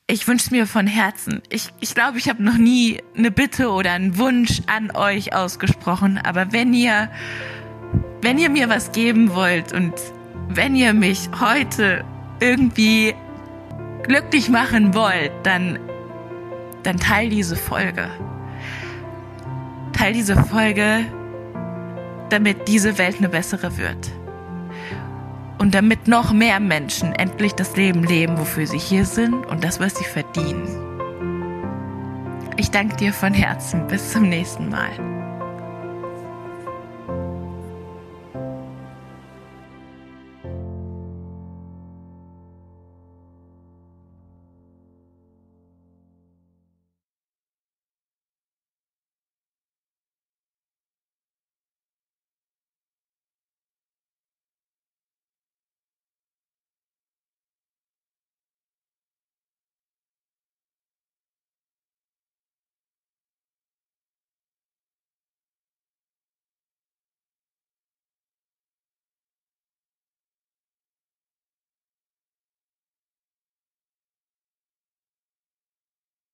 Ich 0.05 0.27
wünsche 0.27 0.51
mir 0.51 0.67
von 0.67 0.85
Herzen. 0.85 1.41
Ich 1.49 1.63
glaube, 1.67 1.79
ich, 1.81 1.95
glaub, 1.95 2.15
ich 2.17 2.29
habe 2.29 2.43
noch 2.43 2.57
nie 2.57 3.01
eine 3.17 3.31
Bitte 3.31 3.71
oder 3.71 3.93
einen 3.93 4.17
Wunsch 4.17 4.61
an 4.67 4.91
euch 4.91 5.33
ausgesprochen, 5.33 6.17
aber 6.17 6.51
wenn 6.51 6.73
ihr, 6.73 7.09
wenn 8.21 8.37
ihr 8.37 8.49
mir 8.49 8.69
was 8.69 8.91
geben 8.91 9.33
wollt 9.33 9.73
und 9.73 9.93
wenn 10.49 10.75
ihr 10.75 10.93
mich 10.93 11.29
heute 11.39 12.03
irgendwie 12.41 13.15
glücklich 14.03 14.49
machen 14.49 14.93
wollt, 14.93 15.31
dann, 15.43 15.79
dann 16.83 16.97
teil 16.97 17.29
diese 17.29 17.55
Folge. 17.55 18.09
Teil 19.93 20.13
diese 20.13 20.35
Folge 20.43 21.05
damit 22.33 22.67
diese 22.67 22.97
Welt 22.97 23.17
eine 23.19 23.29
bessere 23.29 23.77
wird. 23.77 24.11
Und 25.59 25.75
damit 25.75 26.07
noch 26.07 26.33
mehr 26.33 26.59
Menschen 26.59 27.13
endlich 27.13 27.53
das 27.53 27.77
Leben 27.77 28.03
leben, 28.03 28.37
wofür 28.39 28.65
sie 28.65 28.79
hier 28.79 29.05
sind 29.05 29.45
und 29.45 29.63
das, 29.63 29.79
was 29.79 29.95
sie 29.95 30.03
verdienen. 30.03 30.67
Ich 32.57 32.71
danke 32.71 32.95
dir 32.97 33.13
von 33.13 33.33
Herzen. 33.33 33.87
Bis 33.87 34.11
zum 34.11 34.27
nächsten 34.29 34.69
Mal. 34.69 35.22